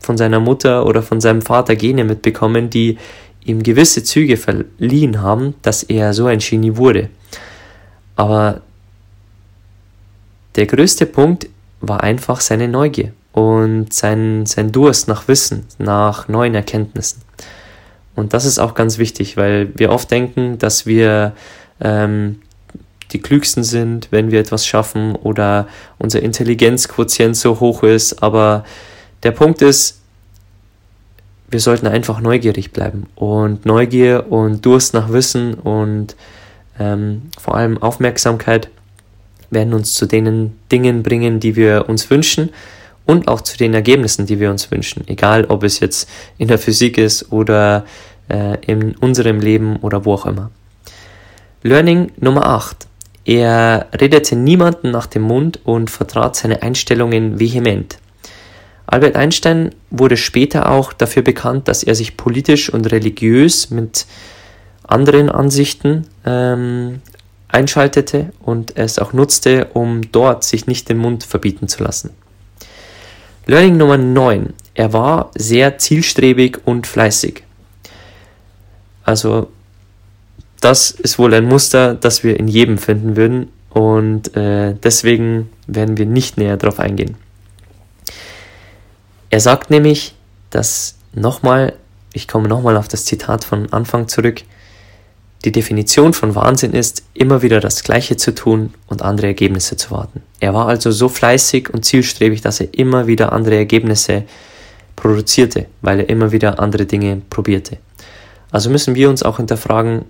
von 0.00 0.16
seiner 0.16 0.40
Mutter 0.40 0.86
oder 0.86 1.02
von 1.02 1.20
seinem 1.20 1.42
Vater 1.42 1.76
Gene 1.76 2.04
mitbekommen, 2.04 2.70
die 2.70 2.98
ihm 3.44 3.62
gewisse 3.62 4.02
Züge 4.02 4.36
verliehen 4.36 5.22
haben, 5.22 5.54
dass 5.62 5.82
er 5.82 6.12
so 6.14 6.26
ein 6.26 6.38
Genie 6.38 6.76
wurde. 6.76 7.08
Aber 8.16 8.62
der 10.56 10.66
größte 10.66 11.06
Punkt 11.06 11.48
war 11.80 12.02
einfach 12.02 12.40
seine 12.40 12.68
Neugier 12.68 13.12
und 13.32 13.92
sein, 13.92 14.46
sein 14.46 14.72
Durst 14.72 15.08
nach 15.08 15.28
Wissen, 15.28 15.66
nach 15.78 16.28
neuen 16.28 16.54
Erkenntnissen. 16.54 17.20
Und 18.14 18.32
das 18.32 18.46
ist 18.46 18.58
auch 18.58 18.74
ganz 18.74 18.96
wichtig, 18.96 19.36
weil 19.36 19.68
wir 19.78 19.90
oft 19.90 20.10
denken, 20.10 20.58
dass 20.58 20.86
wir 20.86 21.34
ähm, 21.80 22.40
die 23.12 23.20
klügsten 23.20 23.62
sind, 23.62 24.08
wenn 24.10 24.30
wir 24.30 24.40
etwas 24.40 24.66
schaffen 24.66 25.14
oder 25.14 25.68
unser 25.98 26.22
Intelligenzquotient 26.22 27.36
so 27.36 27.60
hoch 27.60 27.82
ist. 27.82 28.22
Aber 28.22 28.64
der 29.26 29.32
Punkt 29.32 29.60
ist, 29.60 29.98
wir 31.50 31.58
sollten 31.58 31.88
einfach 31.88 32.20
neugierig 32.20 32.70
bleiben. 32.70 33.08
Und 33.16 33.66
Neugier 33.66 34.26
und 34.30 34.64
Durst 34.64 34.94
nach 34.94 35.12
Wissen 35.12 35.54
und 35.54 36.14
ähm, 36.78 37.22
vor 37.36 37.56
allem 37.56 37.82
Aufmerksamkeit 37.82 38.68
werden 39.50 39.74
uns 39.74 39.94
zu 39.94 40.06
den 40.06 40.56
Dingen 40.70 41.02
bringen, 41.02 41.40
die 41.40 41.56
wir 41.56 41.88
uns 41.88 42.08
wünschen 42.08 42.50
und 43.04 43.26
auch 43.26 43.40
zu 43.40 43.58
den 43.58 43.74
Ergebnissen, 43.74 44.26
die 44.26 44.38
wir 44.38 44.48
uns 44.48 44.70
wünschen. 44.70 45.02
Egal, 45.08 45.46
ob 45.46 45.64
es 45.64 45.80
jetzt 45.80 46.08
in 46.38 46.46
der 46.46 46.58
Physik 46.58 46.96
ist 46.96 47.32
oder 47.32 47.84
äh, 48.28 48.58
in 48.64 48.94
unserem 48.94 49.40
Leben 49.40 49.74
oder 49.78 50.04
wo 50.04 50.14
auch 50.14 50.26
immer. 50.26 50.52
Learning 51.64 52.12
Nummer 52.20 52.46
8. 52.46 52.86
Er 53.24 53.88
redete 53.92 54.36
niemanden 54.36 54.92
nach 54.92 55.06
dem 55.06 55.22
Mund 55.22 55.58
und 55.64 55.90
vertrat 55.90 56.36
seine 56.36 56.62
Einstellungen 56.62 57.40
vehement. 57.40 57.98
Albert 58.86 59.16
Einstein 59.16 59.74
wurde 59.90 60.16
später 60.16 60.70
auch 60.70 60.92
dafür 60.92 61.22
bekannt, 61.22 61.68
dass 61.68 61.82
er 61.82 61.94
sich 61.94 62.16
politisch 62.16 62.70
und 62.72 62.92
religiös 62.92 63.70
mit 63.70 64.06
anderen 64.84 65.28
Ansichten 65.28 66.06
ähm, 66.24 67.00
einschaltete 67.48 68.32
und 68.40 68.76
es 68.76 68.98
auch 68.98 69.12
nutzte, 69.12 69.66
um 69.74 70.12
dort 70.12 70.44
sich 70.44 70.66
nicht 70.66 70.88
den 70.88 70.98
Mund 70.98 71.24
verbieten 71.24 71.68
zu 71.68 71.82
lassen. 71.82 72.10
Learning 73.46 73.76
Nummer 73.76 73.96
9. 73.96 74.52
Er 74.74 74.92
war 74.92 75.30
sehr 75.36 75.78
zielstrebig 75.78 76.58
und 76.64 76.86
fleißig. 76.86 77.42
Also 79.04 79.48
das 80.60 80.90
ist 80.90 81.18
wohl 81.18 81.34
ein 81.34 81.44
Muster, 81.44 81.94
das 81.94 82.24
wir 82.24 82.38
in 82.38 82.48
jedem 82.48 82.78
finden 82.78 83.16
würden 83.16 83.48
und 83.70 84.36
äh, 84.36 84.74
deswegen 84.74 85.50
werden 85.66 85.96
wir 85.96 86.06
nicht 86.06 86.38
näher 86.38 86.56
darauf 86.56 86.80
eingehen. 86.80 87.16
Er 89.36 89.40
sagt 89.40 89.68
nämlich, 89.68 90.14
dass 90.48 90.94
nochmal, 91.12 91.74
ich 92.14 92.26
komme 92.26 92.48
nochmal 92.48 92.78
auf 92.78 92.88
das 92.88 93.04
Zitat 93.04 93.44
von 93.44 93.70
Anfang 93.70 94.08
zurück, 94.08 94.40
die 95.44 95.52
Definition 95.52 96.14
von 96.14 96.34
Wahnsinn 96.34 96.72
ist, 96.72 97.02
immer 97.12 97.42
wieder 97.42 97.60
das 97.60 97.84
Gleiche 97.84 98.16
zu 98.16 98.34
tun 98.34 98.72
und 98.86 99.02
andere 99.02 99.26
Ergebnisse 99.26 99.76
zu 99.76 99.90
warten. 99.90 100.22
Er 100.40 100.54
war 100.54 100.68
also 100.68 100.90
so 100.90 101.10
fleißig 101.10 101.68
und 101.68 101.84
zielstrebig, 101.84 102.40
dass 102.40 102.60
er 102.60 102.72
immer 102.72 103.08
wieder 103.08 103.34
andere 103.34 103.56
Ergebnisse 103.56 104.22
produzierte, 104.96 105.66
weil 105.82 106.00
er 106.00 106.08
immer 106.08 106.32
wieder 106.32 106.58
andere 106.58 106.86
Dinge 106.86 107.20
probierte. 107.28 107.76
Also 108.50 108.70
müssen 108.70 108.94
wir 108.94 109.10
uns 109.10 109.22
auch 109.22 109.36
hinterfragen, 109.36 110.06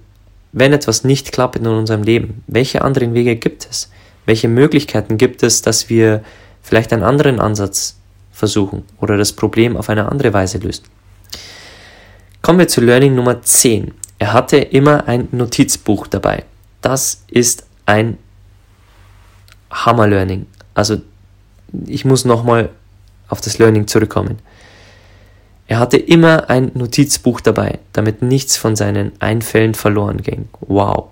wenn 0.53 0.73
etwas 0.73 1.03
nicht 1.03 1.33
klappt 1.33 1.57
in 1.57 1.67
unserem 1.67 2.05
Leben, 2.05 2.45
welche 2.47 2.83
anderen 2.83 3.13
Wege 3.13 3.35
gibt 3.35 3.67
es? 3.69 3.91
Welche 4.25 4.47
Möglichkeiten 4.47 5.19
gibt 5.19 5.43
es, 5.43 5.63
dass 5.63 5.89
wir 5.91 6.23
vielleicht 6.63 6.93
einen 6.93 7.03
anderen 7.03 7.41
Ansatz 7.41 7.97
versuchen 8.37 8.85
oder 9.01 9.17
das 9.17 9.33
Problem 9.33 9.77
auf 9.79 9.89
eine 9.89 10.11
andere 10.11 10.33
Weise 10.35 10.59
lösen? 10.59 10.85
Kommen 12.43 12.59
wir 12.59 12.69
zu 12.69 12.83
Learning 12.83 13.15
Nummer 13.15 13.41
10. 13.41 13.93
Er 14.19 14.33
hatte 14.35 14.59
immer 14.59 15.09
ein 15.09 15.29
Notizbuch 15.33 16.07
dabei. 16.07 16.45
Das 16.83 17.25
ist 17.29 17.67
ein 17.87 18.19
Hammer-Learning. 19.71 20.47
Also 20.75 21.01
ich 21.87 22.05
muss 22.05 22.27
nochmal 22.27 22.69
auf 23.29 23.41
das 23.41 23.59
Learning 23.59 23.87
zurückkommen. 23.87 24.39
Er 25.67 25.79
hatte 25.79 25.97
immer 25.97 26.49
ein 26.51 26.71
Notizbuch 26.75 27.41
dabei, 27.41 27.81
damit 27.93 28.23
nichts 28.23 28.57
von 28.57 28.77
seinen 28.77 29.13
Einfällen 29.19 29.75
verloren 29.75 30.23
ging. 30.23 30.49
Wow. 30.61 31.09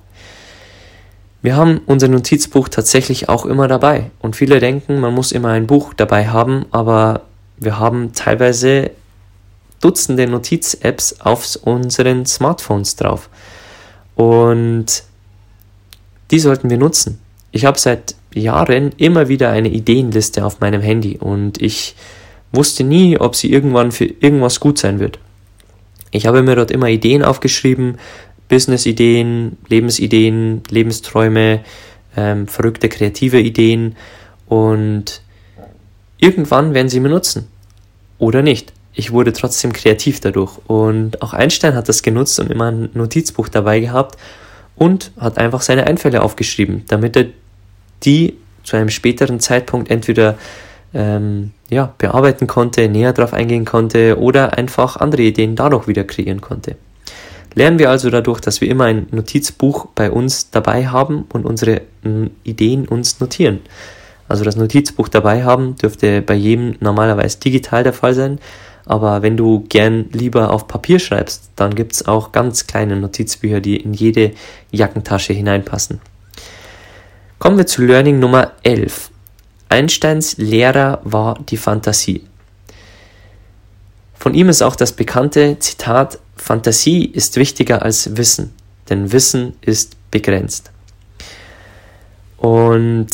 Wir 1.45 1.57
haben 1.57 1.83
unser 1.85 2.09
Notizbuch 2.09 2.71
tatsächlich 2.71 3.29
auch 3.29 3.45
immer 3.45 3.69
dabei. 3.69 4.11
Und 4.19 4.35
viele 4.35 4.61
denken, 4.61 4.99
man 4.99 5.13
muss 5.13 5.31
immer 5.31 5.51
ein 5.51 5.67
Buch 5.67 5.93
dabei 5.93 6.29
haben, 6.29 6.65
aber 6.71 7.21
wir 7.59 7.79
haben 7.79 8.15
teilweise 8.15 8.93
Dutzende 9.83 10.27
Notiz-Apps 10.27 11.21
auf 11.21 11.57
unseren 11.57 12.25
Smartphones 12.25 12.97
drauf. 12.97 13.29
Und 14.15 14.87
die 16.31 16.39
sollten 16.39 16.71
wir 16.71 16.79
nutzen. 16.79 17.21
Ich 17.53 17.67
habe 17.67 17.79
seit 17.79 18.15
Jahren 18.33 18.93
immer 18.97 19.29
wieder 19.29 19.51
eine 19.51 19.69
Ideenliste 19.69 20.47
auf 20.47 20.61
meinem 20.61 20.81
Handy 20.81 21.19
und 21.19 21.61
ich 21.61 21.95
wusste 22.53 22.85
nie, 22.85 23.19
ob 23.19 23.37
sie 23.37 23.53
irgendwann 23.53 23.93
für 23.93 24.07
irgendwas 24.07 24.61
gut 24.61 24.79
sein 24.79 24.99
wird. 24.99 25.19
Ich 26.11 26.27
habe 26.27 26.43
mir 26.43 26.57
dort 26.57 26.71
immer 26.71 26.89
Ideen 26.89 27.23
aufgeschrieben, 27.23 27.99
Business-Ideen, 28.49 29.57
Lebensideen, 29.69 30.63
Lebensträume, 30.69 31.61
ähm, 32.17 32.47
verrückte 32.47 32.89
kreative 32.89 33.41
Ideen 33.41 33.97
und 34.47 35.23
irgendwann 36.19 36.75
werden 36.75 36.89
sie 36.89 37.01
mir 37.01 37.09
nutzen. 37.09 37.49
Oder 38.19 38.43
nicht. 38.43 38.73
Ich 38.95 39.11
wurde 39.11 39.33
trotzdem 39.33 39.73
kreativ 39.73 40.21
dadurch. 40.21 40.59
Und 40.69 41.21
auch 41.21 41.33
Einstein 41.33 41.75
hat 41.75 41.89
das 41.89 42.03
genutzt 42.03 42.39
und 42.39 42.51
immer 42.51 42.71
ein 42.71 42.91
Notizbuch 42.95 43.49
dabei 43.49 43.81
gehabt 43.81 44.17
und 44.77 45.11
hat 45.19 45.39
einfach 45.39 45.63
seine 45.63 45.87
Einfälle 45.87 46.23
aufgeschrieben, 46.23 46.85
damit 46.89 47.17
er 47.17 47.27
die 48.05 48.35
zu 48.63 48.77
einem 48.77 48.91
späteren 48.91 49.41
Zeitpunkt 49.41 49.91
entweder 49.91 50.39
ähm, 50.95 51.51
ja, 51.71 51.93
bearbeiten 51.99 52.47
konnte, 52.47 52.89
näher 52.89 53.13
darauf 53.13 53.33
eingehen 53.33 53.65
konnte 53.65 54.19
oder 54.19 54.57
einfach 54.57 54.97
andere 54.97 55.23
Ideen 55.23 55.57
dadurch 55.57 55.89
wieder 55.89 56.05
kreieren 56.05 56.41
konnte. 56.41 56.77
Lernen 57.55 57.79
wir 57.79 57.91
also 57.91 58.11
dadurch, 58.11 58.41
dass 58.41 58.61
wir 58.61 58.69
immer 58.69 58.85
ein 58.85 59.07
Notizbuch 59.11 59.87
bei 59.95 60.11
uns 60.11 60.51
dabei 60.51 60.89
haben 60.89 61.27
und 61.33 61.47
unsere 61.47 61.83
mm, 62.03 62.27
Ideen 62.43 62.89
uns 62.89 63.21
notieren. 63.21 63.61
Also 64.29 64.45
das 64.45 64.57
Notizbuch 64.57 65.09
dabei 65.09 65.45
haben 65.45 65.77
dürfte 65.77 66.23
bei 66.23 66.35
jedem 66.35 66.77
normalerweise 66.81 67.39
digital 67.39 67.85
der 67.85 67.93
Fall 67.93 68.15
sein, 68.15 68.39
aber 68.87 69.23
wenn 69.23 69.37
du 69.37 69.65
gern 69.69 70.07
lieber 70.13 70.51
auf 70.51 70.69
Papier 70.69 70.99
schreibst, 70.99 71.51
dann 71.57 71.75
gibt 71.75 71.93
es 71.93 72.07
auch 72.07 72.33
ganz 72.33 72.67
kleine 72.67 72.97
Notizbücher, 72.97 73.61
die 73.61 73.77
in 73.77 73.95
jede 73.95 74.33
Jackentasche 74.71 75.33
hineinpassen. 75.33 76.01
Kommen 77.39 77.57
wir 77.57 77.67
zu 77.67 77.83
Learning 77.83 78.19
Nummer 78.19 78.53
11. 78.63 79.11
Einsteins 79.69 80.37
Lehrer 80.37 81.01
war 81.05 81.39
die 81.49 81.57
Fantasie. 81.57 82.25
Von 84.15 84.35
ihm 84.35 84.49
ist 84.49 84.63
auch 84.63 84.77
das 84.77 84.93
bekannte 84.93 85.59
Zitat 85.59 86.19
Fantasie 86.45 87.07
ist 87.07 87.37
wichtiger 87.37 87.81
als 87.81 88.19
Wissen, 88.19 88.53
denn 88.91 89.13
Wissen 89.13 89.55
ist 89.63 89.97
begrenzt. 90.11 90.71
Und 92.37 93.09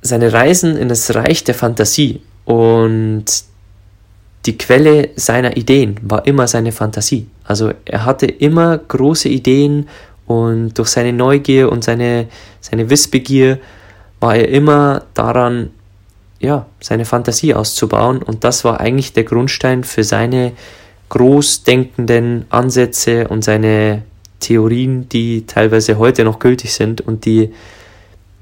seine 0.00 0.32
Reisen 0.32 0.76
in 0.76 0.88
das 0.88 1.14
Reich 1.14 1.44
der 1.44 1.54
Fantasie 1.54 2.20
und 2.44 3.26
die 4.44 4.58
Quelle 4.58 5.10
seiner 5.14 5.56
Ideen 5.56 6.00
war 6.02 6.26
immer 6.26 6.48
seine 6.48 6.72
Fantasie. 6.72 7.28
Also 7.44 7.70
er 7.84 8.06
hatte 8.06 8.26
immer 8.26 8.76
große 8.78 9.28
Ideen 9.28 9.88
und 10.26 10.76
durch 10.76 10.88
seine 10.88 11.12
Neugier 11.12 11.70
und 11.70 11.84
seine, 11.84 12.26
seine 12.60 12.90
Wissbegier 12.90 13.60
war 14.18 14.34
er 14.34 14.48
immer 14.48 15.04
daran, 15.14 15.70
ja, 16.40 16.66
seine 16.80 17.04
Fantasie 17.04 17.54
auszubauen 17.54 18.20
und 18.20 18.42
das 18.42 18.64
war 18.64 18.80
eigentlich 18.80 19.12
der 19.12 19.22
Grundstein 19.22 19.84
für 19.84 20.02
seine 20.02 20.54
großdenkenden 21.12 22.46
Ansätze 22.48 23.28
und 23.28 23.44
seine 23.44 24.02
Theorien, 24.40 25.10
die 25.10 25.46
teilweise 25.46 25.98
heute 25.98 26.24
noch 26.24 26.38
gültig 26.38 26.72
sind 26.72 27.02
und 27.02 27.26
die 27.26 27.52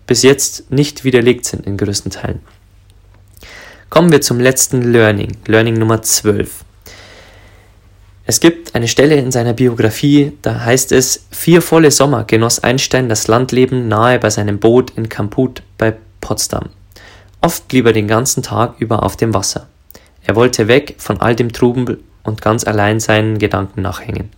bis 0.07 0.23
jetzt 0.23 0.71
nicht 0.71 1.03
widerlegt 1.03 1.47
sind 1.47 1.67
in 1.67 1.77
größten 1.77 2.13
Teilen. 2.13 2.39
Kommen 3.89 4.13
wir 4.13 4.21
zum 4.21 4.39
letzten 4.39 4.93
Learning, 4.93 5.33
Learning 5.47 5.75
Nummer 5.75 6.01
12. 6.01 6.65
Es 8.25 8.39
gibt 8.39 8.77
eine 8.77 8.87
Stelle 8.87 9.17
in 9.17 9.33
seiner 9.33 9.53
Biografie, 9.53 10.35
da 10.41 10.65
heißt 10.65 10.93
es, 10.93 11.25
vier 11.33 11.63
volle 11.63 11.91
Sommer 11.91 12.23
genoss 12.23 12.61
Einstein 12.61 13.09
das 13.09 13.27
Landleben 13.27 13.89
nahe 13.89 14.21
bei 14.21 14.31
seinem 14.31 14.61
Boot 14.61 14.93
in 14.97 15.09
Kamput 15.09 15.65
bei 15.77 15.97
Potsdam. 16.21 16.69
Oft 17.41 17.67
blieb 17.67 17.87
er 17.87 17.93
den 17.93 18.07
ganzen 18.07 18.45
Tag 18.45 18.77
über 18.79 19.03
auf 19.03 19.17
dem 19.17 19.35
Wasser. 19.35 19.67
Er 20.23 20.37
wollte 20.37 20.69
weg 20.69 20.95
von 20.99 21.21
all 21.21 21.35
dem 21.35 21.53
Trubel 21.53 21.99
und 22.23 22.43
ganz 22.43 22.65
allein 22.65 23.01
seinen 23.01 23.39
Gedanken 23.39 23.83
nachhängen. 23.83 24.31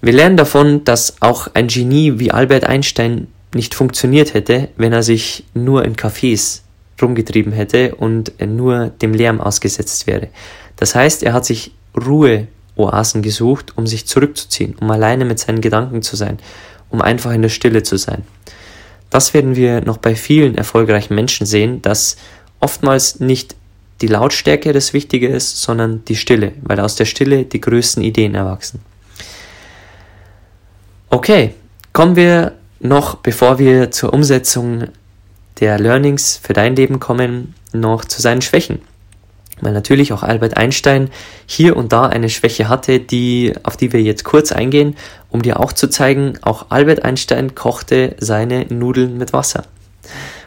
Wir 0.00 0.12
lernen 0.12 0.36
davon, 0.36 0.84
dass 0.84 1.16
auch 1.20 1.48
ein 1.54 1.68
Genie 1.68 2.18
wie 2.18 2.30
Albert 2.30 2.64
Einstein 2.64 3.28
nicht 3.54 3.74
funktioniert 3.74 4.34
hätte, 4.34 4.68
wenn 4.76 4.92
er 4.92 5.02
sich 5.02 5.44
nur 5.54 5.84
in 5.84 5.96
Cafés 5.96 6.60
rumgetrieben 7.00 7.52
hätte 7.52 7.94
und 7.94 8.32
nur 8.40 8.88
dem 8.88 9.14
Lärm 9.14 9.40
ausgesetzt 9.40 10.06
wäre. 10.06 10.28
Das 10.76 10.94
heißt, 10.94 11.22
er 11.22 11.32
hat 11.32 11.44
sich 11.44 11.72
Ruheoasen 11.96 13.22
gesucht, 13.22 13.76
um 13.76 13.86
sich 13.86 14.06
zurückzuziehen, 14.06 14.76
um 14.80 14.90
alleine 14.90 15.24
mit 15.24 15.38
seinen 15.38 15.60
Gedanken 15.60 16.02
zu 16.02 16.16
sein, 16.16 16.38
um 16.90 17.02
einfach 17.02 17.32
in 17.32 17.42
der 17.42 17.48
Stille 17.48 17.82
zu 17.82 17.96
sein. 17.96 18.22
Das 19.10 19.34
werden 19.34 19.56
wir 19.56 19.80
noch 19.80 19.98
bei 19.98 20.14
vielen 20.14 20.56
erfolgreichen 20.56 21.14
Menschen 21.14 21.46
sehen, 21.46 21.80
dass 21.82 22.16
oftmals 22.60 23.20
nicht 23.20 23.56
die 24.00 24.08
Lautstärke 24.08 24.72
das 24.72 24.92
Wichtige 24.92 25.28
ist, 25.28 25.62
sondern 25.62 26.04
die 26.04 26.16
Stille, 26.16 26.52
weil 26.62 26.80
aus 26.80 26.96
der 26.96 27.06
Stille 27.06 27.44
die 27.44 27.60
größten 27.60 28.02
Ideen 28.02 28.34
erwachsen. 28.34 28.80
Okay, 31.08 31.54
kommen 31.92 32.16
wir 32.16 32.52
noch, 32.80 33.16
bevor 33.16 33.58
wir 33.58 33.90
zur 33.90 34.12
Umsetzung 34.12 34.88
der 35.60 35.78
Learnings 35.78 36.38
für 36.42 36.52
dein 36.52 36.76
Leben 36.76 37.00
kommen, 37.00 37.54
noch 37.72 38.04
zu 38.04 38.20
seinen 38.20 38.42
Schwächen. 38.42 38.80
Weil 39.60 39.72
natürlich 39.72 40.12
auch 40.12 40.22
Albert 40.22 40.58
Einstein 40.58 41.10
hier 41.46 41.76
und 41.76 41.92
da 41.92 42.06
eine 42.06 42.28
Schwäche 42.28 42.68
hatte, 42.68 43.00
die, 43.00 43.54
auf 43.62 43.78
die 43.78 43.92
wir 43.92 44.02
jetzt 44.02 44.24
kurz 44.24 44.52
eingehen, 44.52 44.96
um 45.30 45.40
dir 45.40 45.58
auch 45.60 45.72
zu 45.72 45.88
zeigen, 45.88 46.34
auch 46.42 46.66
Albert 46.68 47.04
Einstein 47.04 47.54
kochte 47.54 48.16
seine 48.18 48.66
Nudeln 48.66 49.16
mit 49.16 49.32
Wasser. 49.32 49.64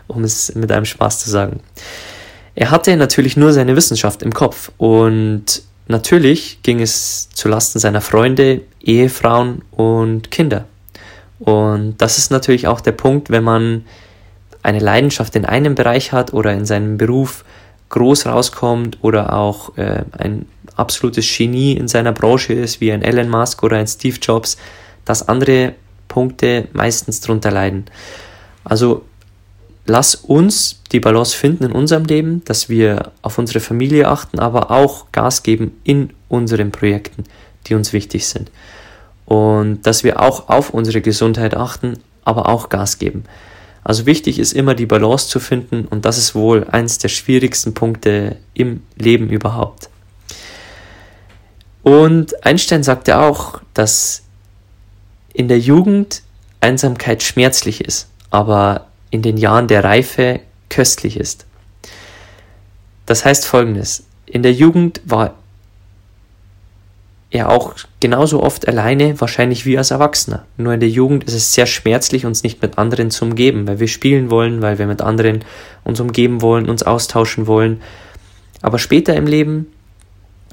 Um 0.07 0.23
es 0.23 0.53
mit 0.53 0.71
einem 0.71 0.85
Spaß 0.85 1.19
zu 1.19 1.29
sagen. 1.29 1.61
Er 2.55 2.71
hatte 2.71 2.95
natürlich 2.97 3.37
nur 3.37 3.53
seine 3.53 3.75
Wissenschaft 3.75 4.21
im 4.21 4.33
Kopf 4.33 4.71
und 4.77 5.61
natürlich 5.87 6.59
ging 6.63 6.81
es 6.81 7.29
zu 7.29 7.47
Lasten 7.47 7.79
seiner 7.79 8.01
Freunde, 8.01 8.61
Ehefrauen 8.81 9.61
und 9.71 10.31
Kinder. 10.31 10.65
Und 11.39 11.95
das 11.99 12.17
ist 12.17 12.31
natürlich 12.31 12.67
auch 12.67 12.81
der 12.81 12.91
Punkt, 12.91 13.29
wenn 13.29 13.43
man 13.43 13.85
eine 14.61 14.79
Leidenschaft 14.79 15.35
in 15.35 15.45
einem 15.45 15.75
Bereich 15.75 16.11
hat 16.11 16.33
oder 16.33 16.53
in 16.53 16.65
seinem 16.65 16.97
Beruf 16.97 17.45
groß 17.89 18.25
rauskommt 18.27 18.97
oder 19.01 19.33
auch 19.33 19.77
äh, 19.77 20.03
ein 20.17 20.45
absolutes 20.75 21.25
Genie 21.35 21.73
in 21.73 21.87
seiner 21.87 22.11
Branche 22.11 22.53
ist, 22.53 22.81
wie 22.81 22.91
ein 22.91 23.01
Elon 23.01 23.29
Musk 23.29 23.63
oder 23.63 23.77
ein 23.77 23.87
Steve 23.87 24.17
Jobs, 24.21 24.57
dass 25.05 25.27
andere 25.27 25.73
Punkte 26.07 26.67
meistens 26.73 27.21
drunter 27.21 27.51
leiden. 27.51 27.85
Also 28.63 29.05
lass 29.89 30.15
uns 30.15 30.81
die 30.91 30.99
Balance 30.99 31.35
finden 31.35 31.65
in 31.65 31.71
unserem 31.71 32.05
Leben, 32.05 32.43
dass 32.45 32.69
wir 32.69 33.11
auf 33.21 33.37
unsere 33.37 33.59
Familie 33.59 34.07
achten, 34.07 34.39
aber 34.39 34.71
auch 34.71 35.11
Gas 35.11 35.43
geben 35.43 35.79
in 35.83 36.11
unseren 36.29 36.71
Projekten, 36.71 37.23
die 37.67 37.73
uns 37.73 37.91
wichtig 37.91 38.27
sind. 38.27 38.51
Und 39.25 39.81
dass 39.85 40.03
wir 40.03 40.21
auch 40.21 40.47
auf 40.47 40.69
unsere 40.69 41.01
Gesundheit 41.01 41.55
achten, 41.55 41.97
aber 42.23 42.47
auch 42.49 42.69
Gas 42.69 42.99
geben. 42.99 43.23
Also 43.83 44.05
wichtig 44.05 44.37
ist 44.37 44.53
immer 44.53 44.75
die 44.75 44.85
Balance 44.85 45.27
zu 45.27 45.39
finden 45.39 45.85
und 45.85 46.05
das 46.05 46.17
ist 46.17 46.35
wohl 46.35 46.67
eines 46.69 46.99
der 46.99 47.09
schwierigsten 47.09 47.73
Punkte 47.73 48.37
im 48.53 48.83
Leben 48.95 49.29
überhaupt. 49.29 49.89
Und 51.81 52.45
Einstein 52.45 52.83
sagte 52.83 53.17
auch, 53.17 53.61
dass 53.73 54.23
in 55.33 55.47
der 55.47 55.59
Jugend 55.59 56.21
Einsamkeit 56.61 57.23
schmerzlich 57.23 57.83
ist, 57.83 58.07
aber 58.29 58.88
in 59.11 59.21
den 59.21 59.37
Jahren 59.37 59.67
der 59.67 59.83
Reife 59.83 60.39
köstlich 60.69 61.17
ist. 61.17 61.45
Das 63.05 63.25
heißt 63.25 63.45
folgendes, 63.45 64.03
in 64.25 64.43
der 64.43 64.53
Jugend 64.53 65.01
war 65.05 65.33
er 67.31 67.49
auch 67.49 67.75
genauso 67.99 68.41
oft 68.41 68.67
alleine, 68.67 69.19
wahrscheinlich 69.21 69.65
wie 69.65 69.77
als 69.77 69.91
Erwachsener. 69.91 70.45
Nur 70.57 70.73
in 70.73 70.79
der 70.79 70.89
Jugend 70.89 71.23
ist 71.25 71.33
es 71.33 71.53
sehr 71.53 71.67
schmerzlich, 71.67 72.25
uns 72.25 72.43
nicht 72.43 72.61
mit 72.61 72.77
anderen 72.77 73.11
zu 73.11 73.25
umgeben, 73.25 73.67
weil 73.67 73.79
wir 73.79 73.87
spielen 73.87 74.31
wollen, 74.31 74.61
weil 74.61 74.79
wir 74.79 74.87
mit 74.87 75.01
anderen 75.01 75.43
uns 75.83 75.99
umgeben 75.99 76.41
wollen, 76.41 76.69
uns 76.69 76.83
austauschen 76.83 77.45
wollen. 77.45 77.81
Aber 78.61 78.79
später 78.79 79.15
im 79.15 79.27
Leben 79.27 79.67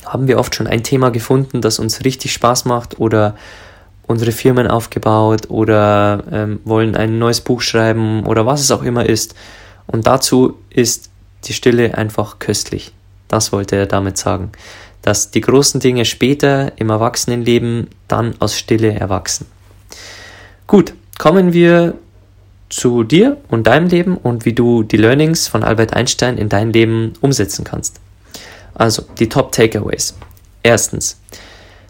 haben 0.04 0.28
wir 0.28 0.38
oft 0.38 0.54
schon 0.54 0.66
ein 0.66 0.82
Thema 0.82 1.10
gefunden, 1.10 1.62
das 1.62 1.78
uns 1.78 2.04
richtig 2.04 2.32
Spaß 2.32 2.66
macht 2.66 3.00
oder 3.00 3.36
unsere 4.06 4.32
Firmen 4.32 4.66
aufgebaut 4.66 5.50
oder 5.50 6.22
ähm, 6.30 6.60
wollen 6.64 6.96
ein 6.96 7.18
neues 7.18 7.40
Buch 7.40 7.60
schreiben 7.60 8.24
oder 8.24 8.46
was 8.46 8.60
es 8.60 8.70
auch 8.70 8.82
immer 8.82 9.06
ist. 9.06 9.34
Und 9.86 10.06
dazu 10.06 10.58
ist 10.70 11.10
die 11.44 11.52
Stille 11.52 11.96
einfach 11.96 12.38
köstlich. 12.38 12.92
Das 13.28 13.52
wollte 13.52 13.76
er 13.76 13.86
damit 13.86 14.18
sagen 14.18 14.52
dass 15.06 15.30
die 15.30 15.40
großen 15.40 15.78
Dinge 15.78 16.04
später 16.04 16.72
im 16.80 16.90
Erwachsenenleben 16.90 17.86
dann 18.08 18.34
aus 18.40 18.58
Stille 18.58 18.92
erwachsen. 18.92 19.46
Gut, 20.66 20.94
kommen 21.16 21.52
wir 21.52 21.94
zu 22.70 23.04
dir 23.04 23.36
und 23.46 23.68
deinem 23.68 23.86
Leben 23.86 24.16
und 24.16 24.44
wie 24.44 24.52
du 24.52 24.82
die 24.82 24.96
Learnings 24.96 25.46
von 25.46 25.62
Albert 25.62 25.94
Einstein 25.94 26.38
in 26.38 26.48
dein 26.48 26.72
Leben 26.72 27.12
umsetzen 27.20 27.64
kannst. 27.64 28.00
Also, 28.74 29.04
die 29.20 29.28
Top 29.28 29.52
Takeaways. 29.52 30.16
Erstens, 30.64 31.20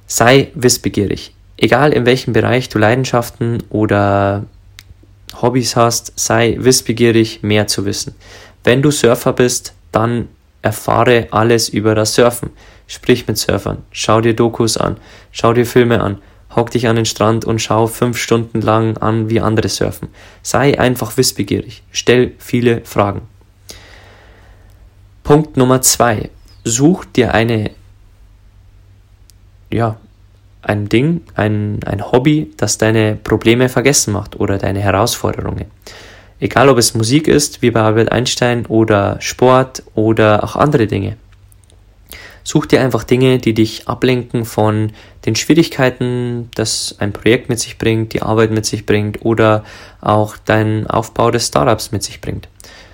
sei 0.07 0.51
wissbegierig. 0.55 1.35
Egal 1.57 1.93
in 1.93 2.07
welchem 2.07 2.33
Bereich 2.33 2.69
du 2.69 2.79
Leidenschaften 2.79 3.63
oder 3.71 4.45
Hobbys 5.41 5.77
hast, 5.77 6.13
sei 6.17 6.57
wissbegierig, 6.59 7.43
mehr 7.43 7.67
zu 7.67 7.85
wissen. 7.85 8.15
Wenn 8.65 8.83
du 8.83 8.91
Surfer 8.91 9.33
bist, 9.33 9.75
dann 9.93 10.29
erfahre 10.63 11.29
alles 11.31 11.69
über 11.69 11.95
das 11.95 12.15
Surfen. 12.15 12.51
Sprich 12.87 13.27
mit 13.27 13.39
Surfern, 13.39 13.79
schau 13.91 14.21
dir 14.21 14.35
Dokus 14.35 14.77
an, 14.77 14.97
schau 15.33 15.53
dir 15.53 15.67
Filme 15.67 16.01
an, 16.01 16.19
hock 16.55 16.71
dich 16.71 16.89
an 16.89 16.97
den 16.97 17.05
Strand 17.05 17.45
und 17.45 17.61
schau 17.61 17.87
fünf 17.87 18.17
Stunden 18.17 18.61
lang 18.61 18.97
an, 18.99 19.29
wie 19.29 19.41
andere 19.41 19.69
surfen. 19.69 20.09
Sei 20.43 20.79
einfach 20.79 21.17
wissbegierig, 21.17 21.83
stell 21.91 22.33
viele 22.39 22.81
Fragen. 22.85 23.23
Punkt 25.23 25.57
Nummer 25.57 25.83
zwei. 25.83 26.31
Such 26.65 27.05
dir 27.05 27.35
eine, 27.35 27.71
ja, 29.71 29.97
ein 30.67 30.89
Ding, 30.89 31.23
ein, 31.35 31.79
ein 31.87 32.11
Hobby, 32.11 32.51
das 32.57 32.77
deine 32.77 33.15
Probleme 33.15 33.69
vergessen 33.69 34.13
macht 34.13 34.39
oder 34.39 34.59
deine 34.59 34.81
Herausforderungen. 34.81 35.67
Egal 36.41 36.69
ob 36.69 36.77
es 36.77 36.95
Musik 36.95 37.29
ist, 37.29 37.63
wie 37.63 37.71
bei 37.71 37.81
Albert 37.81 38.11
Einstein, 38.13 38.67
oder 38.67 39.17
Sport 39.21 39.85
oder 39.95 40.43
auch 40.43 40.57
andere 40.57 40.87
Dinge. 40.87 41.17
Such 42.43 42.67
dir 42.67 42.81
einfach 42.81 43.05
Dinge, 43.05 43.39
die 43.39 43.55
dich 43.55 43.89
ablenken 43.89 44.45
von 44.45 44.93
den 45.25 45.35
Schwierigkeiten, 45.35 46.51
das 46.55 46.97
ein 46.99 47.13
Projekt 47.13 47.49
mit 47.49 47.59
sich 47.59 47.79
bringt, 47.79 48.13
die 48.13 48.23
Arbeit 48.23 48.51
mit 48.51 48.67
sich 48.67 48.87
bringt 48.87 49.25
oder 49.25 49.65
auch 50.01 50.37
dein 50.45 50.87
Aufbau 50.87 51.31
des 51.31 51.47
Startups 51.47 51.91
mit 51.91 52.03
sich 52.03 52.21
bringt. 52.21 52.49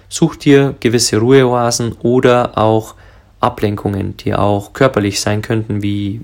Such 0.09 0.37
dir 0.37 0.75
gewisse 0.81 1.19
Ruheoasen 1.19 1.93
oder 2.03 2.57
auch 2.57 2.95
Ablenkungen, 3.41 4.17
die 4.19 4.35
auch 4.35 4.73
körperlich 4.73 5.21
sein 5.21 5.43
könnten, 5.43 5.83
wie 5.83 6.21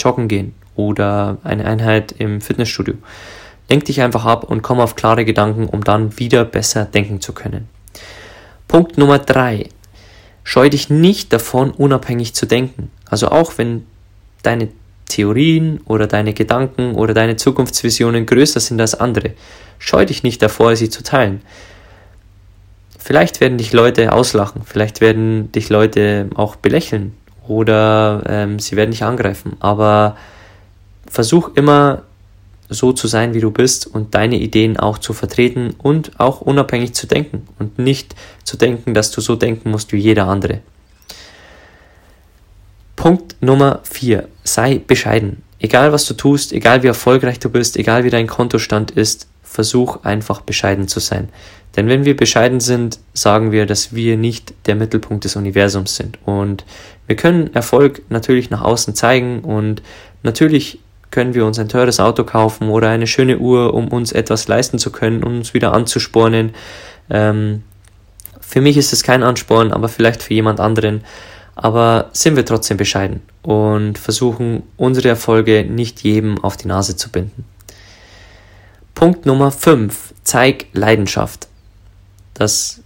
Joggen 0.00 0.28
gehen 0.28 0.54
oder 0.76 1.38
eine 1.44 1.64
Einheit 1.64 2.12
im 2.12 2.40
Fitnessstudio. 2.40 2.94
Denk 3.70 3.86
dich 3.86 4.02
einfach 4.02 4.24
ab 4.24 4.44
und 4.44 4.62
komm 4.62 4.80
auf 4.80 4.96
klare 4.96 5.24
Gedanken, 5.24 5.66
um 5.66 5.82
dann 5.84 6.18
wieder 6.18 6.44
besser 6.44 6.84
denken 6.84 7.20
zu 7.20 7.32
können. 7.32 7.68
Punkt 8.68 8.98
Nummer 8.98 9.18
drei. 9.18 9.68
Scheu 10.42 10.68
dich 10.68 10.90
nicht 10.90 11.32
davon, 11.32 11.70
unabhängig 11.70 12.34
zu 12.34 12.46
denken. 12.46 12.90
Also 13.08 13.28
auch 13.28 13.56
wenn 13.56 13.86
deine 14.42 14.68
Theorien 15.06 15.80
oder 15.86 16.06
deine 16.06 16.34
Gedanken 16.34 16.94
oder 16.94 17.14
deine 17.14 17.36
Zukunftsvisionen 17.36 18.26
größer 18.26 18.60
sind 18.60 18.80
als 18.80 18.94
andere, 18.94 19.32
scheu 19.78 20.04
dich 20.04 20.22
nicht 20.22 20.42
davor, 20.42 20.76
sie 20.76 20.90
zu 20.90 21.02
teilen. 21.02 21.42
Vielleicht 22.98 23.40
werden 23.40 23.58
dich 23.58 23.72
Leute 23.72 24.12
auslachen, 24.12 24.62
vielleicht 24.64 25.00
werden 25.00 25.52
dich 25.52 25.68
Leute 25.68 26.30
auch 26.34 26.56
belächeln 26.56 27.14
oder 27.46 28.22
ähm, 28.26 28.58
sie 28.58 28.76
werden 28.76 28.92
dich 28.92 29.04
angreifen, 29.04 29.56
aber 29.60 30.16
versuch 31.14 31.52
immer 31.54 32.02
so 32.68 32.92
zu 32.92 33.06
sein, 33.06 33.34
wie 33.34 33.40
du 33.40 33.52
bist 33.52 33.86
und 33.86 34.16
deine 34.16 34.36
Ideen 34.36 34.76
auch 34.76 34.98
zu 34.98 35.12
vertreten 35.12 35.74
und 35.78 36.18
auch 36.18 36.40
unabhängig 36.40 36.92
zu 36.94 37.06
denken 37.06 37.46
und 37.60 37.78
nicht 37.78 38.16
zu 38.42 38.56
denken, 38.56 38.94
dass 38.94 39.12
du 39.12 39.20
so 39.20 39.36
denken 39.36 39.70
musst 39.70 39.92
wie 39.92 39.98
jeder 39.98 40.26
andere. 40.26 40.60
Punkt 42.96 43.36
Nummer 43.40 43.80
4. 43.84 44.28
Sei 44.42 44.80
bescheiden. 44.84 45.42
Egal 45.60 45.92
was 45.92 46.04
du 46.06 46.14
tust, 46.14 46.52
egal 46.52 46.82
wie 46.82 46.88
erfolgreich 46.88 47.38
du 47.38 47.48
bist, 47.48 47.76
egal 47.76 48.02
wie 48.02 48.10
dein 48.10 48.26
Kontostand 48.26 48.90
ist, 48.90 49.28
versuch 49.42 50.02
einfach 50.02 50.40
bescheiden 50.40 50.88
zu 50.88 50.98
sein. 50.98 51.28
Denn 51.76 51.88
wenn 51.88 52.04
wir 52.04 52.16
bescheiden 52.16 52.58
sind, 52.60 52.98
sagen 53.12 53.52
wir, 53.52 53.66
dass 53.66 53.94
wir 53.94 54.16
nicht 54.16 54.54
der 54.66 54.74
Mittelpunkt 54.74 55.24
des 55.24 55.36
Universums 55.36 55.96
sind. 55.96 56.18
Und 56.24 56.64
wir 57.06 57.16
können 57.16 57.54
Erfolg 57.54 58.02
natürlich 58.08 58.50
nach 58.50 58.62
außen 58.62 58.94
zeigen 58.94 59.40
und 59.40 59.82
natürlich 60.22 60.80
können 61.14 61.32
wir 61.32 61.46
uns 61.46 61.60
ein 61.60 61.68
teures 61.68 62.00
Auto 62.00 62.24
kaufen 62.24 62.68
oder 62.68 62.88
eine 62.88 63.06
schöne 63.06 63.38
Uhr, 63.38 63.72
um 63.72 63.86
uns 63.86 64.10
etwas 64.10 64.48
leisten 64.48 64.80
zu 64.80 64.90
können, 64.90 65.22
um 65.22 65.36
uns 65.36 65.54
wieder 65.54 65.72
anzuspornen, 65.72 66.54
ähm, 67.08 67.62
Für 68.40 68.60
mich 68.60 68.76
ist 68.76 68.92
es 68.92 69.02
kein 69.02 69.22
Ansporn, 69.22 69.72
aber 69.72 69.88
vielleicht 69.88 70.22
für 70.22 70.34
jemand 70.34 70.60
anderen. 70.60 71.02
Aber 71.54 72.10
sind 72.12 72.36
wir 72.36 72.44
trotzdem 72.44 72.76
bescheiden 72.76 73.22
und 73.42 73.96
versuchen 73.98 74.64
unsere 74.76 75.08
Erfolge 75.08 75.64
nicht 75.64 76.02
jedem 76.02 76.42
auf 76.42 76.56
die 76.56 76.68
Nase 76.68 76.96
zu 76.96 77.10
binden. 77.10 77.44
Punkt 78.94 79.24
Nummer 79.24 79.50
5. 79.52 80.14
Zeig 80.24 80.66
Leidenschaft. 80.72 81.46
Das 82.34 82.80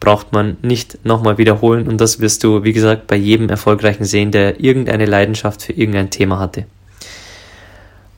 braucht 0.00 0.32
man 0.32 0.56
nicht 0.62 1.04
nochmal 1.04 1.36
wiederholen 1.38 1.88
und 1.88 2.00
das 2.00 2.20
wirst 2.20 2.42
du, 2.42 2.64
wie 2.64 2.72
gesagt, 2.72 3.06
bei 3.06 3.16
jedem 3.16 3.48
Erfolgreichen 3.48 4.04
sehen, 4.04 4.32
der 4.32 4.60
irgendeine 4.60 5.06
Leidenschaft 5.06 5.62
für 5.62 5.72
irgendein 5.72 6.10
Thema 6.10 6.38
hatte. 6.38 6.66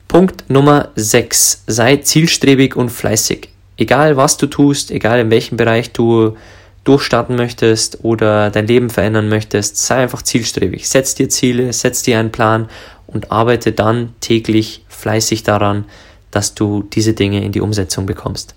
Punkt 0.07 0.49
Nummer 0.49 0.89
6. 0.95 1.63
Sei 1.67 1.97
zielstrebig 1.97 2.77
und 2.77 2.89
fleißig. 2.89 3.49
Egal 3.75 4.15
was 4.15 4.37
du 4.37 4.47
tust, 4.47 4.89
egal 4.89 5.19
in 5.19 5.29
welchem 5.29 5.57
Bereich 5.57 5.91
du 5.91 6.37
durchstarten 6.85 7.35
möchtest 7.35 8.05
oder 8.05 8.49
dein 8.49 8.67
Leben 8.67 8.89
verändern 8.89 9.27
möchtest, 9.27 9.75
sei 9.75 9.95
einfach 9.97 10.21
zielstrebig. 10.21 10.87
Setz 10.87 11.15
dir 11.15 11.27
Ziele, 11.27 11.73
setz 11.73 12.03
dir 12.03 12.19
einen 12.19 12.31
Plan 12.31 12.69
und 13.05 13.31
arbeite 13.31 13.73
dann 13.73 14.13
täglich 14.21 14.85
fleißig 14.87 15.43
daran, 15.43 15.83
dass 16.31 16.55
du 16.55 16.83
diese 16.83 17.13
Dinge 17.13 17.43
in 17.43 17.51
die 17.51 17.61
Umsetzung 17.61 18.05
bekommst. 18.05 18.55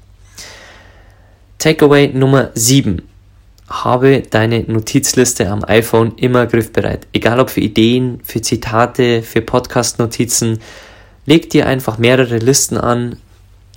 Takeaway 1.58 2.12
Nummer 2.14 2.50
7. 2.54 3.02
Habe 3.68 4.22
deine 4.30 4.60
Notizliste 4.60 5.48
am 5.48 5.64
iPhone 5.64 6.12
immer 6.16 6.46
griffbereit. 6.46 7.08
Egal 7.12 7.40
ob 7.40 7.50
für 7.50 7.60
Ideen, 7.60 8.20
für 8.22 8.40
Zitate, 8.40 9.22
für 9.22 9.42
Podcast-Notizen, 9.42 10.60
leg 11.26 11.50
dir 11.50 11.66
einfach 11.66 11.98
mehrere 11.98 12.38
Listen 12.38 12.76
an 12.76 13.16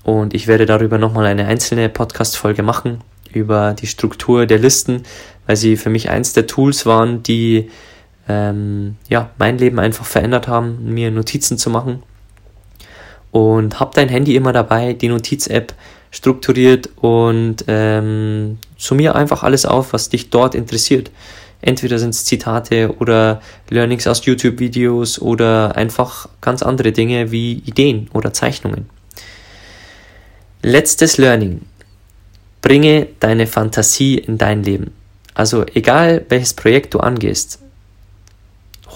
und 0.03 0.33
ich 0.33 0.47
werde 0.47 0.65
darüber 0.65 0.97
nochmal 0.97 1.25
eine 1.25 1.45
einzelne 1.45 1.89
Podcast-Folge 1.89 2.63
machen, 2.63 3.01
über 3.33 3.73
die 3.73 3.87
Struktur 3.87 4.45
der 4.45 4.59
Listen, 4.59 5.03
weil 5.47 5.55
sie 5.55 5.77
für 5.77 5.89
mich 5.89 6.09
eins 6.09 6.33
der 6.33 6.47
Tools 6.47 6.85
waren, 6.85 7.23
die 7.23 7.69
ähm, 8.27 8.95
ja, 9.09 9.29
mein 9.37 9.57
Leben 9.57 9.79
einfach 9.79 10.05
verändert 10.05 10.47
haben, 10.47 10.93
mir 10.93 11.11
Notizen 11.11 11.57
zu 11.57 11.69
machen. 11.69 12.03
Und 13.31 13.79
hab 13.79 13.95
dein 13.95 14.09
Handy 14.09 14.35
immer 14.35 14.53
dabei, 14.53 14.93
die 14.93 15.07
Notiz-App 15.07 15.73
strukturiert 16.11 16.89
und 16.97 17.65
ähm, 17.67 18.59
summier 18.77 19.15
einfach 19.15 19.41
alles 19.41 19.65
auf, 19.65 19.93
was 19.93 20.09
dich 20.09 20.29
dort 20.29 20.53
interessiert. 20.53 21.09
Entweder 21.65 21.97
sind 21.97 22.09
es 22.09 22.25
Zitate 22.25 22.93
oder 22.99 23.41
Learnings 23.69 24.05
aus 24.05 24.25
YouTube-Videos 24.25 25.19
oder 25.21 25.77
einfach 25.77 26.27
ganz 26.41 26.61
andere 26.61 26.91
Dinge 26.91 27.31
wie 27.31 27.53
Ideen 27.65 28.09
oder 28.11 28.33
Zeichnungen. 28.33 28.89
Letztes 30.61 31.17
Learning. 31.17 31.61
Bringe 32.61 33.07
deine 33.21 33.47
Fantasie 33.47 34.17
in 34.17 34.37
dein 34.37 34.63
Leben. 34.63 34.91
Also 35.33 35.65
egal 35.73 36.25
welches 36.27 36.53
Projekt 36.53 36.93
du 36.93 36.99
angehst, 36.99 37.59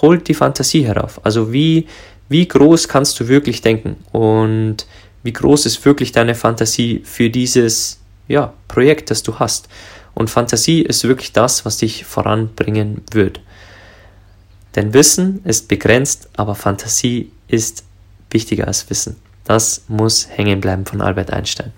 holt 0.01 0.27
die 0.27 0.33
Fantasie 0.33 0.85
herauf. 0.85 1.21
Also 1.23 1.53
wie, 1.53 1.87
wie 2.27 2.49
groß 2.49 2.89
kannst 2.89 3.17
du 3.19 3.29
wirklich 3.29 3.61
denken 3.61 3.95
und 4.11 4.85
wie 5.23 5.33
groß 5.33 5.65
ist 5.65 5.85
wirklich 5.85 6.11
deine 6.11 6.35
Fantasie 6.35 7.01
für 7.05 7.29
dieses 7.29 7.99
ja, 8.27 8.53
Projekt, 8.67 9.09
das 9.09 9.23
du 9.23 9.39
hast. 9.39 9.69
Und 10.17 10.31
Fantasie 10.31 10.81
ist 10.81 11.03
wirklich 11.03 11.31
das, 11.31 11.63
was 11.63 11.77
dich 11.77 12.03
voranbringen 12.03 13.03
wird. 13.11 13.39
Denn 14.75 14.91
Wissen 14.91 15.41
ist 15.43 15.67
begrenzt, 15.67 16.29
aber 16.35 16.55
Fantasie 16.55 17.31
ist 17.47 17.83
wichtiger 18.31 18.65
als 18.65 18.89
Wissen. 18.89 19.17
Das 19.43 19.83
muss 19.87 20.27
hängen 20.27 20.59
bleiben 20.59 20.87
von 20.87 21.01
Albert 21.01 21.31
Einstein. 21.31 21.71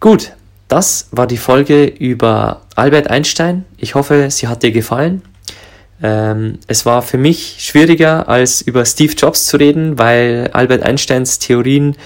Gut, 0.00 0.32
das 0.68 1.08
war 1.10 1.26
die 1.26 1.38
Folge 1.38 1.86
über 1.86 2.60
Albert 2.76 3.08
Einstein. 3.08 3.64
Ich 3.78 3.94
hoffe, 3.94 4.30
sie 4.30 4.46
hat 4.46 4.62
dir 4.62 4.70
gefallen. 4.70 5.22
Ähm, 6.02 6.58
es 6.66 6.84
war 6.84 7.00
für 7.00 7.16
mich 7.16 7.56
schwieriger, 7.60 8.28
als 8.28 8.60
über 8.60 8.84
Steve 8.84 9.14
Jobs 9.14 9.46
zu 9.46 9.56
reden, 9.56 9.98
weil 9.98 10.50
Albert 10.52 10.82
Einsteins 10.82 11.38
Theorien 11.38 11.96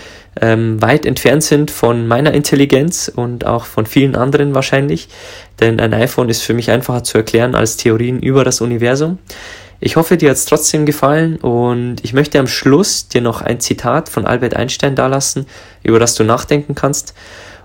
ähm, 0.40 0.80
weit 0.80 1.04
entfernt 1.04 1.44
sind 1.44 1.70
von 1.70 2.08
meiner 2.08 2.32
Intelligenz 2.32 3.12
und 3.14 3.44
auch 3.44 3.64
von 3.64 3.86
vielen 3.86 4.16
anderen 4.16 4.54
wahrscheinlich. 4.54 5.08
Denn 5.60 5.78
ein 5.80 5.92
iPhone 5.92 6.28
ist 6.28 6.42
für 6.42 6.54
mich 6.54 6.70
einfacher 6.70 7.04
zu 7.04 7.18
erklären 7.18 7.54
als 7.54 7.76
Theorien 7.76 8.20
über 8.20 8.44
das 8.44 8.60
Universum. 8.60 9.18
Ich 9.80 9.96
hoffe, 9.96 10.16
dir 10.16 10.30
hat 10.30 10.36
es 10.36 10.44
trotzdem 10.44 10.86
gefallen 10.86 11.36
und 11.36 11.96
ich 12.02 12.12
möchte 12.12 12.38
am 12.38 12.46
Schluss 12.46 13.08
dir 13.08 13.20
noch 13.20 13.42
ein 13.42 13.58
Zitat 13.58 14.08
von 14.08 14.26
Albert 14.26 14.54
Einstein 14.54 14.94
dalassen, 14.94 15.46
über 15.82 15.98
das 15.98 16.14
du 16.14 16.22
nachdenken 16.24 16.74
kannst. 16.74 17.14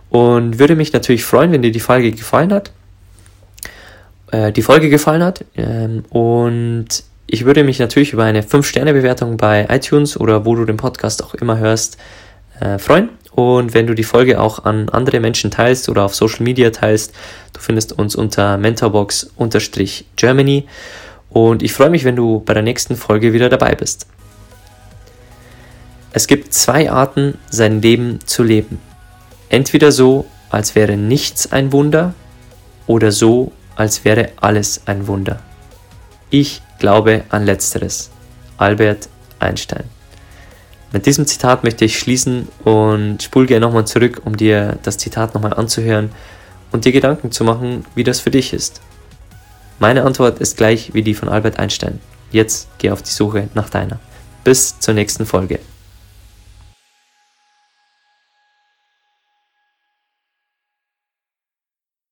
Und 0.09 0.57
würde 0.57 0.75
mich 0.75 0.93
natürlich 0.93 1.23
freuen, 1.23 1.51
wenn 1.51 1.61
dir 1.61 1.71
die 1.71 1.79
Folge 1.79 2.11
gefallen 2.11 2.51
hat. 2.51 2.71
Äh, 4.31 4.51
die 4.51 4.61
Folge 4.61 4.89
gefallen 4.89 5.23
hat. 5.23 5.45
Ähm, 5.55 6.05
und 6.09 6.87
ich 7.27 7.45
würde 7.45 7.63
mich 7.63 7.79
natürlich 7.79 8.13
über 8.13 8.23
eine 8.23 8.41
5-Sterne-Bewertung 8.41 9.37
bei 9.37 9.67
iTunes 9.69 10.19
oder 10.19 10.45
wo 10.45 10.55
du 10.55 10.65
den 10.65 10.77
Podcast 10.77 11.23
auch 11.23 11.35
immer 11.35 11.57
hörst, 11.57 11.97
äh, 12.59 12.77
freuen. 12.77 13.09
Und 13.31 13.73
wenn 13.73 13.87
du 13.87 13.93
die 13.93 14.03
Folge 14.03 14.41
auch 14.41 14.65
an 14.65 14.89
andere 14.89 15.19
Menschen 15.19 15.51
teilst 15.51 15.89
oder 15.89 16.05
auf 16.05 16.15
Social 16.15 16.43
Media 16.43 16.71
teilst, 16.71 17.13
du 17.53 17.59
findest 17.59 17.97
uns 17.97 18.15
unter 18.15 18.57
mentorbox-germany. 18.57 20.67
Und 21.29 21.61
ich 21.61 21.73
freue 21.73 21.89
mich, 21.89 22.03
wenn 22.03 22.15
du 22.15 22.39
bei 22.39 22.55
der 22.55 22.63
nächsten 22.63 22.95
Folge 22.95 23.33
wieder 23.33 23.49
dabei 23.49 23.75
bist. 23.75 24.07
Es 26.13 26.25
gibt 26.25 26.53
zwei 26.53 26.89
Arten, 26.89 27.37
sein 27.49 27.81
Leben 27.81 28.19
zu 28.25 28.43
leben. 28.43 28.79
Entweder 29.49 29.91
so, 29.91 30.25
als 30.49 30.73
wäre 30.73 30.97
nichts 30.97 31.51
ein 31.51 31.71
Wunder, 31.71 32.15
oder 32.87 33.11
so, 33.11 33.51
als 33.75 34.03
wäre 34.05 34.29
alles 34.41 34.81
ein 34.85 35.07
Wunder. 35.07 35.39
Ich 36.29 36.61
glaube 36.79 37.23
an 37.29 37.45
letzteres. 37.45 38.09
Albert 38.57 39.09
Einstein. 39.39 39.96
Mit 40.91 41.05
diesem 41.05 41.25
Zitat 41.25 41.63
möchte 41.63 41.85
ich 41.85 41.99
schließen 41.99 42.47
und 42.63 43.21
spul 43.21 43.45
gerne 43.45 43.65
nochmal 43.65 43.85
zurück, 43.85 44.21
um 44.25 44.37
dir 44.37 44.77
das 44.83 44.97
Zitat 44.97 45.33
nochmal 45.33 45.53
anzuhören 45.53 46.11
und 46.71 46.85
dir 46.85 46.91
Gedanken 46.91 47.31
zu 47.31 47.43
machen, 47.43 47.85
wie 47.95 48.03
das 48.03 48.19
für 48.19 48.31
dich 48.31 48.53
ist. 48.53 48.81
Meine 49.79 50.03
Antwort 50.03 50.39
ist 50.39 50.57
gleich 50.57 50.93
wie 50.93 51.03
die 51.03 51.13
von 51.13 51.29
Albert 51.29 51.59
Einstein. 51.59 51.99
Jetzt 52.31 52.67
geh 52.77 52.89
auf 52.89 53.01
die 53.01 53.11
Suche 53.11 53.49
nach 53.53 53.69
deiner. 53.69 53.99
Bis 54.43 54.79
zur 54.79 54.93
nächsten 54.93 55.25
Folge. 55.25 55.59